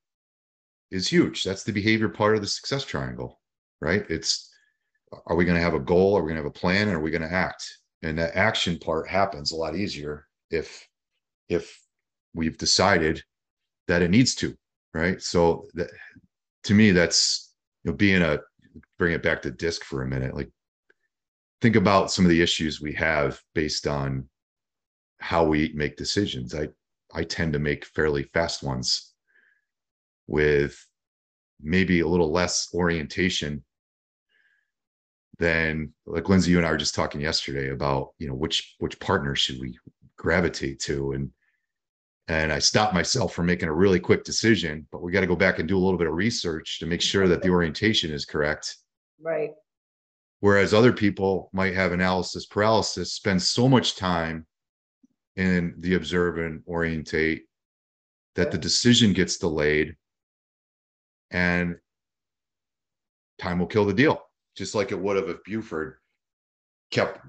is 0.91 1.09
huge. 1.09 1.45
That's 1.45 1.65
the 1.65 1.73
behavior 1.73 2.09
part 2.09 2.35
of 2.35 2.41
the 2.41 2.49
success 2.49 2.85
triangle, 2.85 3.41
right? 3.81 4.05
It's 4.09 4.49
are 5.27 5.37
we 5.37 5.45
going 5.45 5.57
to 5.57 5.63
have 5.63 5.75
a 5.75 5.81
goal? 5.81 6.17
Are 6.17 6.23
we 6.23 6.29
going 6.29 6.37
to 6.37 6.43
have 6.43 6.51
a 6.51 6.59
plan? 6.59 6.89
Are 6.89 7.01
we 7.01 7.11
going 7.11 7.23
to 7.23 7.33
act? 7.33 7.79
And 8.03 8.19
that 8.19 8.37
action 8.37 8.79
part 8.79 9.09
happens 9.09 9.53
a 9.53 9.57
lot 9.57 9.77
easier 9.77 10.27
if 10.51 10.87
if 11.49 11.81
we've 12.35 12.57
decided 12.57 13.23
that 13.89 14.03
it 14.03 14.11
needs 14.11 14.35
to, 14.37 14.55
right? 14.95 15.21
So 15.21 15.67
that, 15.75 15.91
to 16.65 16.75
me, 16.75 16.93
that's 16.93 17.53
you 17.85 17.91
know 17.91 17.97
being 17.97 18.23
a 18.23 18.39
bring 18.99 19.13
it 19.13 19.23
back 19.23 19.43
to 19.43 19.51
disc 19.51 19.85
for 19.85 20.03
a 20.03 20.09
minute. 20.09 20.35
Like 20.35 20.51
think 21.61 21.77
about 21.77 22.11
some 22.11 22.25
of 22.25 22.31
the 22.31 22.42
issues 22.42 22.81
we 22.81 22.92
have 22.94 23.40
based 23.55 23.87
on 23.87 24.29
how 25.20 25.44
we 25.44 25.73
make 25.75 25.96
decisions. 25.96 26.55
I 26.55 26.68
I 27.12 27.25
tend 27.25 27.53
to 27.53 27.59
make 27.59 27.85
fairly 27.85 28.23
fast 28.23 28.62
ones 28.62 29.12
with 30.27 30.79
maybe 31.61 32.01
a 32.01 32.07
little 32.07 32.31
less 32.31 32.68
orientation 32.73 33.64
than 35.38 35.92
like 36.07 36.29
Lindsay, 36.29 36.53
you 36.53 36.59
and 36.59 36.66
I 36.66 36.70
were 36.70 36.77
just 36.77 36.94
talking 36.94 37.20
yesterday 37.20 37.70
about, 37.70 38.11
you 38.18 38.29
know, 38.29 38.35
which 38.35 38.77
which 38.79 39.01
partner 39.01 39.35
should 39.35 39.61
we 39.61 39.77
gravitate 40.16 40.81
to? 40.81 41.12
And 41.12 41.31
and 42.29 42.53
I 42.53 42.61
stopped 42.61 42.94
myself 42.94 43.35
from 43.35 43.46
making 43.46 43.68
a 43.68 43.75
really 43.75 43.99
quick 43.99 44.23
decision, 44.23 44.87
but 44.92 45.03
we 45.03 45.11
got 45.11 45.23
to 45.23 45.27
go 45.27 45.35
back 45.35 45.59
and 45.59 45.68
do 45.68 45.77
a 45.77 45.81
little 45.81 45.99
bit 45.99 46.07
of 46.07 46.14
research 46.14 46.79
to 46.79 46.87
make 46.87 47.03
sure 47.03 47.27
that 47.27 47.42
the 47.42 47.51
orientation 47.51 48.12
is 48.12 48.25
correct. 48.25 48.77
Right. 49.20 49.51
Whereas 50.40 50.72
other 50.72 50.92
people 50.92 51.50
might 51.53 51.74
have 51.74 51.92
analysis 51.92 52.46
paralysis, 52.46 53.12
spend 53.12 53.42
so 53.42 53.68
much 53.68 53.96
time 53.96 54.46
in 55.37 55.74
the 55.79 55.94
observe 55.94 56.38
and 56.38 56.62
orientate 56.66 57.44
that 58.35 58.50
the 58.50 58.59
decision 58.59 59.12
gets 59.12 59.38
delayed 59.38 59.96
and 61.31 61.76
time 63.38 63.59
will 63.59 63.66
kill 63.66 63.85
the 63.85 63.92
deal, 63.92 64.20
just 64.57 64.74
like 64.74 64.92
it 64.92 64.98
would 64.98 65.16
have 65.16 65.29
if 65.29 65.44
Buford 65.44 65.96
kept 66.90 67.20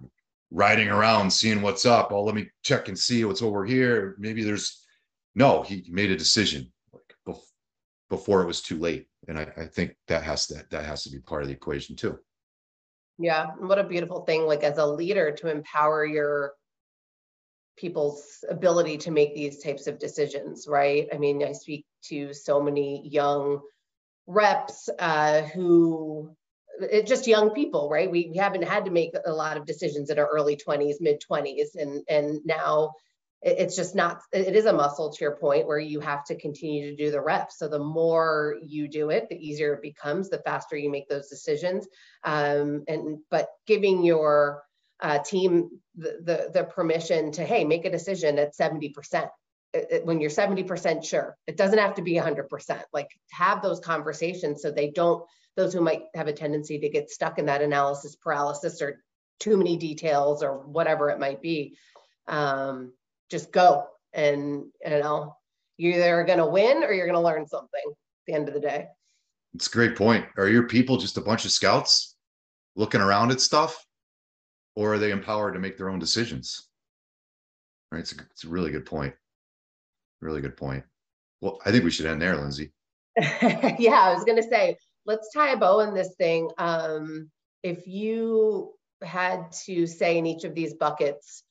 riding 0.49 0.89
around 0.89 1.31
seeing 1.31 1.61
what's 1.61 1.85
up. 1.85 2.11
Oh, 2.11 2.23
let 2.23 2.35
me 2.35 2.49
check 2.63 2.87
and 2.87 2.97
see 2.97 3.23
what's 3.25 3.41
over 3.41 3.65
here. 3.65 4.15
Maybe 4.19 4.43
there's 4.43 4.85
no, 5.35 5.63
he 5.63 5.85
made 5.89 6.11
a 6.11 6.17
decision 6.17 6.71
like 6.93 7.37
before 8.09 8.41
it 8.41 8.47
was 8.47 8.61
too 8.61 8.77
late. 8.77 9.07
And 9.27 9.37
I, 9.37 9.47
I 9.57 9.65
think 9.65 9.95
that 10.07 10.23
has 10.23 10.47
to 10.47 10.65
that 10.71 10.85
has 10.85 11.03
to 11.03 11.11
be 11.11 11.19
part 11.19 11.43
of 11.43 11.47
the 11.47 11.53
equation 11.53 11.95
too. 11.95 12.19
Yeah, 13.21 13.47
what 13.59 13.77
a 13.77 13.83
beautiful 13.83 14.21
thing, 14.21 14.47
like 14.47 14.63
as 14.63 14.77
a 14.79 14.85
leader, 14.85 15.31
to 15.31 15.49
empower 15.49 16.05
your 16.05 16.53
people's 17.77 18.43
ability 18.49 18.97
to 18.97 19.11
make 19.11 19.35
these 19.35 19.59
types 19.59 19.87
of 19.87 19.99
decisions, 19.99 20.67
right? 20.67 21.07
I 21.13 21.17
mean, 21.17 21.43
I 21.43 21.51
speak 21.51 21.85
to 22.05 22.33
so 22.33 22.61
many 22.61 23.07
young 23.07 23.61
reps 24.27 24.89
uh, 24.99 25.43
who 25.43 26.35
it, 26.79 27.05
just 27.05 27.27
young 27.27 27.51
people, 27.51 27.89
right? 27.89 28.09
We, 28.09 28.29
we 28.31 28.37
haven't 28.37 28.63
had 28.63 28.85
to 28.85 28.91
make 28.91 29.11
a 29.25 29.31
lot 29.31 29.57
of 29.57 29.65
decisions 29.67 30.09
in 30.09 30.17
our 30.17 30.27
early 30.27 30.57
20s, 30.57 30.95
mid 30.99 31.21
20s, 31.21 31.75
and 31.75 32.03
and 32.09 32.39
now 32.43 32.93
it's 33.41 33.75
just 33.75 33.95
not 33.95 34.21
it 34.31 34.55
is 34.55 34.65
a 34.65 34.73
muscle 34.73 35.11
to 35.11 35.23
your 35.23 35.35
point 35.35 35.67
where 35.67 35.79
you 35.79 35.99
have 35.99 36.23
to 36.23 36.35
continue 36.35 36.91
to 36.91 36.95
do 36.95 37.09
the 37.09 37.21
reps 37.21 37.57
so 37.57 37.67
the 37.67 37.79
more 37.79 38.57
you 38.63 38.87
do 38.87 39.09
it 39.09 39.27
the 39.29 39.35
easier 39.35 39.73
it 39.73 39.81
becomes 39.81 40.29
the 40.29 40.37
faster 40.39 40.77
you 40.77 40.91
make 40.91 41.09
those 41.09 41.29
decisions. 41.29 41.87
Um, 42.23 42.83
and 42.87 43.19
but 43.29 43.49
giving 43.65 44.03
your 44.03 44.63
uh, 44.99 45.19
team 45.19 45.69
the, 45.95 46.19
the, 46.23 46.51
the 46.53 46.63
permission 46.65 47.31
to 47.31 47.43
hey 47.43 47.63
make 47.63 47.85
a 47.85 47.91
decision 47.91 48.37
at 48.37 48.55
70% 48.55 48.93
it, 49.73 49.87
it, 49.89 50.05
when 50.05 50.21
you're 50.21 50.29
70% 50.29 51.03
sure 51.03 51.35
it 51.47 51.57
doesn't 51.57 51.79
have 51.79 51.95
to 51.95 52.03
be 52.03 52.13
100% 52.13 52.81
like 52.93 53.09
have 53.31 53.63
those 53.63 53.79
conversations 53.79 54.61
so 54.61 54.69
they 54.69 54.91
don't 54.91 55.25
those 55.55 55.73
who 55.73 55.81
might 55.81 56.03
have 56.13 56.27
a 56.27 56.33
tendency 56.33 56.79
to 56.79 56.89
get 56.89 57.09
stuck 57.09 57.39
in 57.39 57.45
that 57.45 57.61
analysis 57.61 58.15
paralysis 58.15 58.81
or 58.81 59.01
too 59.39 59.57
many 59.57 59.75
details 59.75 60.43
or 60.43 60.59
whatever 60.59 61.09
it 61.09 61.19
might 61.19 61.41
be. 61.41 61.75
Um, 62.27 62.93
just 63.31 63.51
go 63.51 63.87
and 64.13 64.65
you 64.83 64.89
know 64.89 65.35
you're 65.77 65.95
either 65.95 66.23
going 66.25 66.37
to 66.37 66.45
win 66.45 66.83
or 66.83 66.93
you're 66.93 67.07
going 67.07 67.17
to 67.17 67.21
learn 67.21 67.47
something 67.47 67.81
at 67.87 67.93
the 68.27 68.33
end 68.33 68.47
of 68.47 68.53
the 68.53 68.59
day. 68.59 68.85
It's 69.55 69.67
a 69.67 69.71
great 69.71 69.95
point. 69.95 70.25
Are 70.37 70.47
your 70.47 70.67
people 70.67 70.97
just 70.97 71.17
a 71.17 71.21
bunch 71.21 71.45
of 71.45 71.51
scouts 71.51 72.15
looking 72.75 73.01
around 73.01 73.31
at 73.31 73.41
stuff? 73.41 73.83
Or 74.75 74.93
are 74.93 74.99
they 74.99 75.11
empowered 75.11 75.55
to 75.55 75.59
make 75.59 75.77
their 75.77 75.89
own 75.89 75.99
decisions? 75.99 76.69
Right 77.91 77.99
it's 77.99 78.13
a, 78.13 78.21
it's 78.29 78.43
a 78.43 78.49
really 78.49 78.71
good 78.71 78.85
point. 78.85 79.13
Really 80.21 80.41
good 80.41 80.55
point. 80.57 80.83
Well 81.41 81.59
i 81.65 81.71
think 81.71 81.83
we 81.83 81.91
should 81.91 82.05
end 82.05 82.21
there 82.21 82.35
lindsay. 82.35 82.71
Yeah 83.17 84.01
i 84.01 84.13
was 84.13 84.23
going 84.23 84.41
to 84.41 84.47
say 84.47 84.77
let's 85.05 85.31
tie 85.33 85.51
a 85.51 85.57
bow 85.57 85.79
in 85.79 85.93
this 85.93 86.13
thing. 86.17 86.49
Um, 86.57 87.29
if 87.63 87.87
you 87.87 88.73
had 89.01 89.51
to 89.65 89.87
say 89.87 90.17
in 90.17 90.25
each 90.25 90.43
of 90.43 90.53
these 90.53 90.75
buckets 90.75 91.43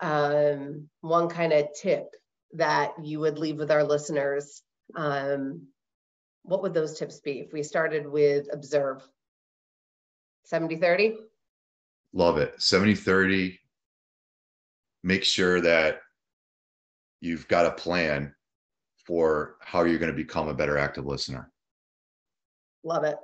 um, 0.00 0.88
one 1.00 1.28
kind 1.28 1.52
of 1.52 1.68
tip 1.80 2.14
that 2.54 2.92
you 3.02 3.20
would 3.20 3.38
leave 3.38 3.58
with 3.58 3.70
our 3.70 3.84
listeners, 3.84 4.62
um, 4.96 5.66
what 6.42 6.62
would 6.62 6.74
those 6.74 6.98
tips 6.98 7.20
be 7.20 7.40
if 7.40 7.52
we 7.52 7.62
started 7.62 8.06
with 8.06 8.48
observe? 8.52 9.06
70 10.44 10.76
30? 10.76 11.16
Love 12.12 12.38
it. 12.38 12.60
70 12.60 12.94
30. 12.94 13.58
Make 15.02 15.24
sure 15.24 15.60
that 15.60 16.00
you've 17.20 17.46
got 17.48 17.66
a 17.66 17.72
plan 17.72 18.34
for 19.06 19.56
how 19.60 19.84
you're 19.84 19.98
going 19.98 20.10
to 20.10 20.16
become 20.16 20.48
a 20.48 20.54
better 20.54 20.78
active 20.78 21.06
listener. 21.06 21.50
Love 22.82 23.04
it. 23.04 23.16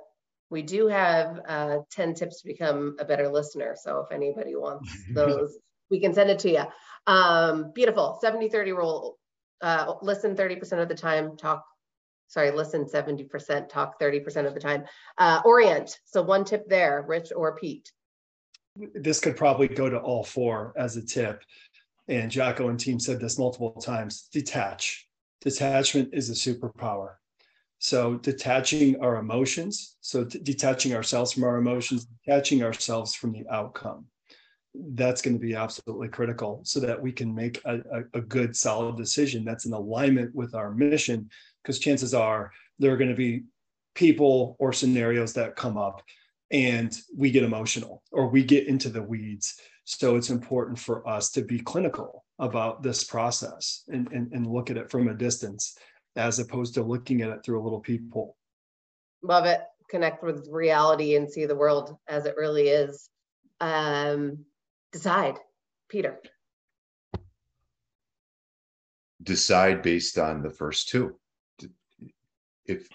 We 0.49 0.61
do 0.61 0.87
have 0.87 1.41
uh, 1.47 1.77
10 1.91 2.13
tips 2.13 2.41
to 2.41 2.47
become 2.47 2.95
a 2.99 3.05
better 3.05 3.27
listener. 3.27 3.75
So 3.77 3.99
if 3.99 4.11
anybody 4.11 4.55
wants 4.55 4.89
those, 5.13 5.57
we 5.89 5.99
can 5.99 6.13
send 6.13 6.29
it 6.29 6.39
to 6.39 6.51
you. 6.51 6.63
Um, 7.07 7.71
beautiful. 7.73 8.17
70 8.21 8.49
30 8.49 8.71
rule. 8.73 9.17
Uh, 9.61 9.95
listen 10.01 10.35
30% 10.35 10.81
of 10.81 10.87
the 10.87 10.95
time, 10.95 11.35
talk, 11.35 11.65
sorry, 12.27 12.51
listen 12.51 12.85
70%, 12.85 13.69
talk 13.69 13.99
30% 13.99 14.45
of 14.45 14.53
the 14.53 14.59
time. 14.59 14.85
Uh, 15.17 15.41
orient. 15.45 15.97
So 16.05 16.21
one 16.21 16.45
tip 16.45 16.69
there, 16.69 17.03
Rich 17.07 17.31
or 17.35 17.55
Pete. 17.55 17.91
This 18.93 19.19
could 19.19 19.35
probably 19.35 19.67
go 19.67 19.89
to 19.89 19.97
all 19.97 20.23
four 20.23 20.73
as 20.77 20.97
a 20.97 21.05
tip. 21.05 21.41
And 22.07 22.29
Jocko 22.31 22.69
and 22.69 22.79
team 22.79 22.99
said 22.99 23.19
this 23.19 23.39
multiple 23.39 23.71
times 23.71 24.29
detach. 24.31 25.07
Detachment 25.41 26.09
is 26.13 26.29
a 26.29 26.33
superpower. 26.33 27.15
So 27.79 28.15
detaching 28.15 28.99
our 29.01 29.17
emotions, 29.17 29.97
so 30.01 30.23
detaching 30.23 30.95
ourselves 30.95 31.31
from 31.31 31.43
our 31.43 31.57
emotions, 31.57 32.05
detaching 32.05 32.63
ourselves 32.63 33.13
from 33.13 33.33
the 33.33 33.45
outcome. 33.51 34.05
That's 34.93 35.21
going 35.21 35.35
to 35.35 35.39
be 35.39 35.55
absolutely 35.55 36.07
critical 36.09 36.61
so 36.63 36.79
that 36.81 37.01
we 37.01 37.11
can 37.11 37.33
make 37.33 37.61
a, 37.65 37.77
a, 37.91 38.19
a 38.19 38.21
good, 38.21 38.55
solid 38.55 38.97
decision 38.97 39.43
that's 39.43 39.65
in 39.65 39.73
alignment 39.73 40.33
with 40.35 40.55
our 40.55 40.71
mission. 40.71 41.29
Because 41.63 41.79
chances 41.79 42.13
are 42.13 42.51
there 42.79 42.93
are 42.93 42.97
going 42.97 43.09
to 43.09 43.15
be 43.15 43.43
people 43.95 44.55
or 44.59 44.71
scenarios 44.71 45.33
that 45.33 45.55
come 45.55 45.77
up 45.77 46.03
and 46.51 46.95
we 47.15 47.31
get 47.31 47.43
emotional 47.43 48.03
or 48.11 48.29
we 48.29 48.43
get 48.43 48.67
into 48.67 48.89
the 48.89 49.01
weeds. 49.01 49.59
So 49.85 50.15
it's 50.15 50.29
important 50.29 50.77
for 50.77 51.07
us 51.07 51.31
to 51.31 51.41
be 51.41 51.59
clinical 51.59 52.23
about 52.39 52.83
this 52.83 53.03
process 53.03 53.83
and, 53.87 54.11
and, 54.11 54.31
and 54.33 54.45
look 54.45 54.69
at 54.69 54.77
it 54.77 54.91
from 54.91 55.07
a 55.07 55.13
distance 55.13 55.77
as 56.15 56.39
opposed 56.39 56.73
to 56.75 56.83
looking 56.83 57.21
at 57.21 57.29
it 57.29 57.43
through 57.43 57.61
a 57.61 57.63
little 57.63 57.79
peephole. 57.79 58.35
Love 59.23 59.45
it. 59.45 59.61
Connect 59.89 60.23
with 60.23 60.47
reality 60.51 61.15
and 61.15 61.29
see 61.29 61.45
the 61.45 61.55
world 61.55 61.97
as 62.07 62.25
it 62.25 62.35
really 62.37 62.67
is. 62.67 63.09
Um, 63.61 64.45
decide, 64.91 65.35
Peter. 65.89 66.19
Decide 69.23 69.81
based 69.81 70.17
on 70.17 70.41
the 70.41 70.49
first 70.49 70.89
two. 70.89 71.15
If 72.65 72.87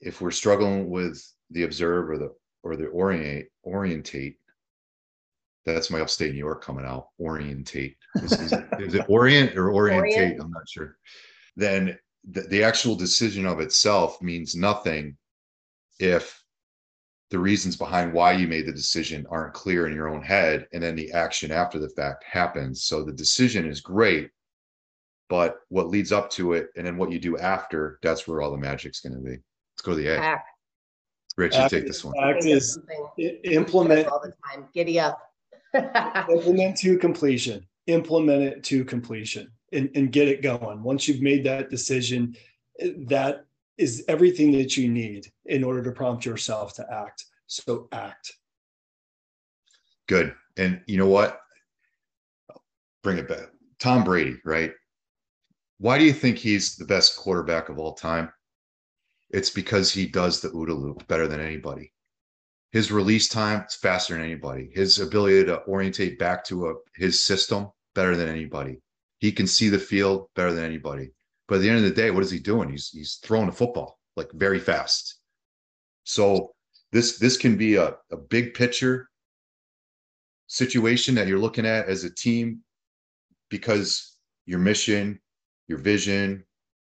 if 0.00 0.20
we're 0.20 0.30
struggling 0.30 0.90
with 0.90 1.22
the 1.50 1.64
observe 1.64 2.10
or 2.10 2.18
the 2.18 2.34
or 2.62 2.76
the 2.76 2.86
orient 2.86 3.46
orientate, 3.64 4.36
that's 5.64 5.90
my 5.90 6.00
upstate 6.00 6.32
New 6.32 6.38
York 6.38 6.62
coming 6.62 6.84
out. 6.84 7.08
Orientate. 7.20 7.96
Is, 8.16 8.32
is, 8.32 8.52
it, 8.52 8.64
is 8.78 8.94
it 8.94 9.06
orient 9.08 9.56
or 9.56 9.72
orientate? 9.72 10.16
Orient. 10.16 10.40
I'm 10.40 10.50
not 10.50 10.68
sure. 10.68 10.96
Then 11.56 11.98
the, 12.30 12.42
the 12.42 12.62
actual 12.62 12.94
decision 12.94 13.46
of 13.46 13.60
itself 13.60 14.20
means 14.22 14.54
nothing 14.54 15.16
if 15.98 16.43
the 17.34 17.40
reasons 17.40 17.74
behind 17.74 18.12
why 18.12 18.30
you 18.30 18.46
made 18.46 18.64
the 18.64 18.70
decision 18.70 19.26
aren't 19.28 19.52
clear 19.54 19.88
in 19.88 19.92
your 19.92 20.08
own 20.08 20.22
head 20.22 20.68
and 20.72 20.80
then 20.80 20.94
the 20.94 21.10
action 21.10 21.50
after 21.50 21.80
the 21.80 21.88
fact 21.88 22.22
happens. 22.22 22.84
So 22.84 23.02
the 23.02 23.12
decision 23.12 23.66
is 23.66 23.80
great 23.80 24.30
but 25.28 25.56
what 25.68 25.88
leads 25.88 26.12
up 26.12 26.30
to 26.30 26.52
it 26.52 26.68
and 26.76 26.86
then 26.86 26.96
what 26.96 27.10
you 27.10 27.18
do 27.18 27.36
after 27.36 27.98
that's 28.02 28.28
where 28.28 28.40
all 28.40 28.52
the 28.52 28.56
magic's 28.56 29.00
going 29.00 29.16
to 29.16 29.20
be. 29.20 29.30
Let's 29.32 29.82
go 29.82 29.90
to 29.90 29.96
the 29.96 30.16
A. 30.16 30.38
rich 31.36 31.56
you 31.56 31.68
take 31.68 31.88
this 31.88 32.04
one. 32.04 32.14
act 32.22 32.44
is 32.44 32.78
implement 33.18 34.06
all 34.06 34.20
the 34.20 34.32
time. 34.48 34.68
Giddy 34.72 35.00
up. 35.00 35.20
Implement 36.30 36.76
to 36.76 36.96
completion. 36.98 37.66
Implement 37.88 38.44
it 38.44 38.62
to 38.62 38.84
completion 38.84 39.50
and, 39.72 39.90
and 39.96 40.12
get 40.12 40.28
it 40.28 40.40
going. 40.40 40.84
Once 40.84 41.08
you've 41.08 41.20
made 41.20 41.42
that 41.42 41.68
decision, 41.68 42.36
eh, 42.78 42.92
that 43.08 43.46
is 43.76 44.04
everything 44.08 44.52
that 44.52 44.76
you 44.76 44.88
need 44.88 45.26
in 45.46 45.64
order 45.64 45.82
to 45.82 45.92
prompt 45.92 46.24
yourself 46.24 46.74
to 46.74 46.86
act. 46.92 47.24
So 47.46 47.88
act. 47.92 48.32
Good. 50.08 50.34
And 50.56 50.80
you 50.86 50.98
know 50.98 51.08
what? 51.08 51.40
Bring 53.02 53.18
it 53.18 53.28
back. 53.28 53.48
Tom 53.78 54.04
Brady, 54.04 54.36
right? 54.44 54.72
Why 55.78 55.98
do 55.98 56.04
you 56.04 56.12
think 56.12 56.38
he's 56.38 56.76
the 56.76 56.84
best 56.84 57.16
quarterback 57.16 57.68
of 57.68 57.78
all 57.78 57.94
time? 57.94 58.32
It's 59.30 59.50
because 59.50 59.92
he 59.92 60.06
does 60.06 60.40
the 60.40 60.50
OODA 60.50 60.78
loop 60.78 61.06
better 61.08 61.26
than 61.26 61.40
anybody. 61.40 61.92
His 62.70 62.92
release 62.92 63.28
time 63.28 63.64
is 63.68 63.74
faster 63.74 64.14
than 64.14 64.22
anybody. 64.22 64.70
His 64.72 64.98
ability 65.00 65.44
to 65.44 65.62
orientate 65.62 66.18
back 66.18 66.44
to 66.46 66.70
a, 66.70 66.74
his 66.94 67.24
system 67.24 67.68
better 67.94 68.16
than 68.16 68.28
anybody. 68.28 68.80
He 69.18 69.32
can 69.32 69.46
see 69.46 69.68
the 69.68 69.78
field 69.78 70.28
better 70.34 70.52
than 70.52 70.64
anybody. 70.64 71.10
But 71.48 71.56
at 71.56 71.60
the 71.62 71.68
end 71.68 71.78
of 71.78 71.84
the 71.84 71.90
day, 71.90 72.10
what 72.10 72.22
is 72.22 72.30
he 72.30 72.38
doing? 72.38 72.70
He's 72.70 72.88
he's 72.88 73.16
throwing 73.22 73.48
a 73.48 73.52
football 73.52 73.98
like 74.16 74.30
very 74.32 74.58
fast. 74.58 75.20
So 76.04 76.52
this 76.92 77.18
this 77.18 77.36
can 77.36 77.56
be 77.56 77.76
a, 77.76 77.96
a 78.10 78.16
big 78.16 78.54
picture 78.54 79.08
situation 80.46 81.14
that 81.16 81.26
you're 81.26 81.38
looking 81.38 81.66
at 81.66 81.88
as 81.88 82.04
a 82.04 82.14
team 82.14 82.60
because 83.50 84.16
your 84.46 84.58
mission, 84.58 85.20
your 85.68 85.78
vision, 85.78 86.44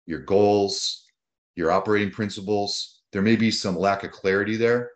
your 0.06 0.20
goals, 0.20 1.04
your 1.56 1.70
operating 1.70 2.10
principles, 2.10 3.02
there 3.12 3.22
may 3.22 3.36
be 3.36 3.50
some 3.50 3.78
lack 3.78 4.04
of 4.04 4.10
clarity 4.10 4.56
there. 4.56 4.90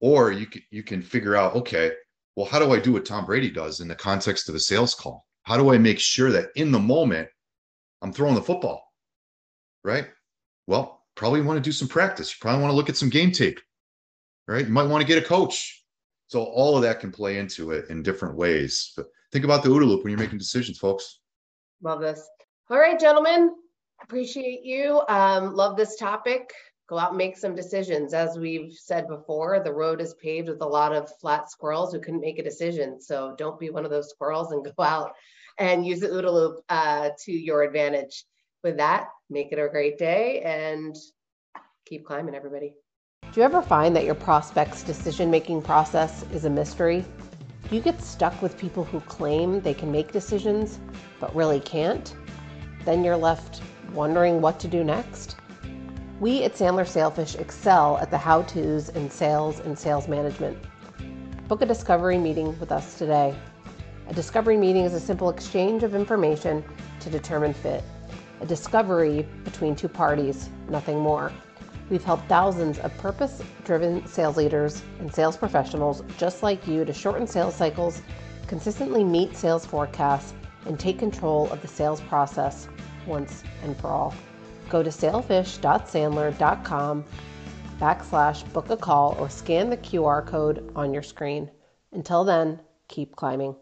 Or 0.00 0.30
you 0.30 0.46
can 0.46 0.62
you 0.70 0.82
can 0.82 1.02
figure 1.02 1.34
out, 1.34 1.56
okay, 1.56 1.92
well, 2.36 2.46
how 2.46 2.60
do 2.60 2.72
I 2.72 2.78
do 2.78 2.92
what 2.92 3.04
Tom 3.04 3.26
Brady 3.26 3.50
does 3.50 3.80
in 3.80 3.88
the 3.88 3.96
context 3.96 4.48
of 4.48 4.54
a 4.54 4.60
sales 4.60 4.94
call? 4.94 5.26
How 5.42 5.56
do 5.56 5.72
I 5.72 5.78
make 5.78 5.98
sure 5.98 6.30
that 6.30 6.50
in 6.54 6.70
the 6.70 6.78
moment 6.78 7.28
I'm 8.02 8.12
throwing 8.12 8.34
the 8.34 8.42
football? 8.42 8.92
Right. 9.84 10.08
Well, 10.66 11.04
probably 11.14 11.40
want 11.40 11.56
to 11.56 11.68
do 11.68 11.72
some 11.72 11.88
practice. 11.88 12.30
You 12.30 12.36
probably 12.40 12.62
want 12.62 12.72
to 12.72 12.76
look 12.76 12.88
at 12.88 12.96
some 12.96 13.10
game 13.10 13.32
tape. 13.32 13.60
Right. 14.46 14.66
You 14.66 14.72
might 14.72 14.88
want 14.88 15.02
to 15.02 15.06
get 15.06 15.22
a 15.22 15.26
coach. 15.26 15.84
So 16.28 16.42
all 16.42 16.76
of 16.76 16.82
that 16.82 17.00
can 17.00 17.10
play 17.10 17.38
into 17.38 17.70
it 17.70 17.88
in 17.90 18.02
different 18.02 18.36
ways. 18.36 18.92
But 18.96 19.06
think 19.32 19.44
about 19.44 19.62
the 19.62 19.70
OODA 19.70 19.86
loop 19.86 20.04
when 20.04 20.10
you're 20.10 20.20
making 20.20 20.38
decisions, 20.38 20.78
folks. 20.78 21.20
Love 21.82 22.00
this. 22.00 22.28
All 22.70 22.78
right, 22.78 22.98
gentlemen. 22.98 23.54
Appreciate 24.02 24.64
you. 24.64 25.02
Um, 25.08 25.54
love 25.54 25.76
this 25.76 25.96
topic 25.96 26.52
go 26.88 26.98
out 26.98 27.10
and 27.10 27.18
make 27.18 27.36
some 27.36 27.54
decisions. 27.54 28.14
As 28.14 28.38
we've 28.38 28.72
said 28.72 29.06
before, 29.08 29.60
the 29.60 29.72
road 29.72 30.00
is 30.00 30.14
paved 30.14 30.48
with 30.48 30.62
a 30.62 30.66
lot 30.66 30.94
of 30.94 31.14
flat 31.20 31.50
squirrels 31.50 31.92
who 31.92 32.00
couldn't 32.00 32.22
make 32.22 32.38
a 32.38 32.42
decision. 32.42 33.00
So 33.00 33.34
don't 33.36 33.60
be 33.60 33.70
one 33.70 33.84
of 33.84 33.90
those 33.90 34.10
squirrels 34.10 34.52
and 34.52 34.64
go 34.64 34.82
out 34.82 35.14
and 35.58 35.86
use 35.86 36.00
the 36.00 36.08
OODA 36.08 36.32
loop 36.32 36.60
uh, 36.68 37.10
to 37.24 37.32
your 37.32 37.62
advantage. 37.62 38.24
With 38.64 38.76
that, 38.78 39.08
make 39.30 39.52
it 39.52 39.58
a 39.58 39.68
great 39.68 39.98
day 39.98 40.40
and 40.42 40.94
keep 41.86 42.04
climbing, 42.04 42.34
everybody. 42.34 42.74
Do 43.32 43.40
you 43.40 43.44
ever 43.44 43.62
find 43.62 43.94
that 43.94 44.04
your 44.04 44.14
prospect's 44.14 44.82
decision 44.82 45.30
making 45.30 45.62
process 45.62 46.24
is 46.32 46.44
a 46.44 46.50
mystery? 46.50 47.04
Do 47.68 47.76
you 47.76 47.82
get 47.82 48.00
stuck 48.00 48.40
with 48.40 48.56
people 48.56 48.84
who 48.84 49.00
claim 49.00 49.60
they 49.60 49.74
can 49.74 49.92
make 49.92 50.12
decisions 50.12 50.78
but 51.20 51.34
really 51.36 51.60
can't? 51.60 52.14
Then 52.84 53.04
you're 53.04 53.16
left 53.16 53.60
wondering 53.92 54.40
what 54.40 54.58
to 54.60 54.68
do 54.68 54.82
next? 54.82 55.36
We 56.20 56.42
at 56.44 56.54
Sandler 56.54 56.86
Sailfish 56.86 57.36
excel 57.36 57.98
at 57.98 58.10
the 58.10 58.18
how 58.18 58.42
to's 58.42 58.88
in 58.88 59.10
sales 59.10 59.60
and 59.60 59.78
sales 59.78 60.08
management. 60.08 60.58
Book 61.46 61.62
a 61.62 61.66
discovery 61.66 62.18
meeting 62.18 62.58
with 62.58 62.72
us 62.72 62.98
today. 62.98 63.36
A 64.08 64.14
discovery 64.14 64.56
meeting 64.56 64.84
is 64.84 64.94
a 64.94 65.00
simple 65.00 65.28
exchange 65.28 65.82
of 65.82 65.94
information 65.94 66.64
to 67.00 67.10
determine 67.10 67.52
fit. 67.52 67.84
A 68.40 68.46
discovery 68.46 69.28
between 69.44 69.76
two 69.76 69.88
parties, 69.88 70.48
nothing 70.70 70.98
more. 70.98 71.30
We've 71.90 72.02
helped 72.02 72.26
thousands 72.26 72.78
of 72.78 72.96
purpose 72.96 73.42
driven 73.64 74.06
sales 74.06 74.38
leaders 74.38 74.82
and 74.98 75.14
sales 75.14 75.36
professionals 75.36 76.02
just 76.16 76.42
like 76.42 76.66
you 76.66 76.86
to 76.86 76.92
shorten 76.94 77.26
sales 77.26 77.54
cycles, 77.54 78.00
consistently 78.46 79.04
meet 79.04 79.36
sales 79.36 79.66
forecasts, 79.66 80.32
and 80.64 80.80
take 80.80 80.98
control 80.98 81.50
of 81.50 81.60
the 81.60 81.68
sales 81.68 82.00
process 82.00 82.66
once 83.06 83.42
and 83.62 83.76
for 83.76 83.88
all. 83.88 84.14
Go 84.70 84.82
to 84.82 84.90
sailfish.sandler.com 84.90 87.04
backslash 87.78 88.52
book 88.54 88.70
a 88.70 88.76
call 88.76 89.16
or 89.18 89.28
scan 89.28 89.68
the 89.68 89.76
QR 89.76 90.26
code 90.26 90.72
on 90.74 90.94
your 90.94 91.02
screen. 91.02 91.50
Until 91.92 92.24
then, 92.24 92.62
keep 92.88 93.14
climbing. 93.14 93.54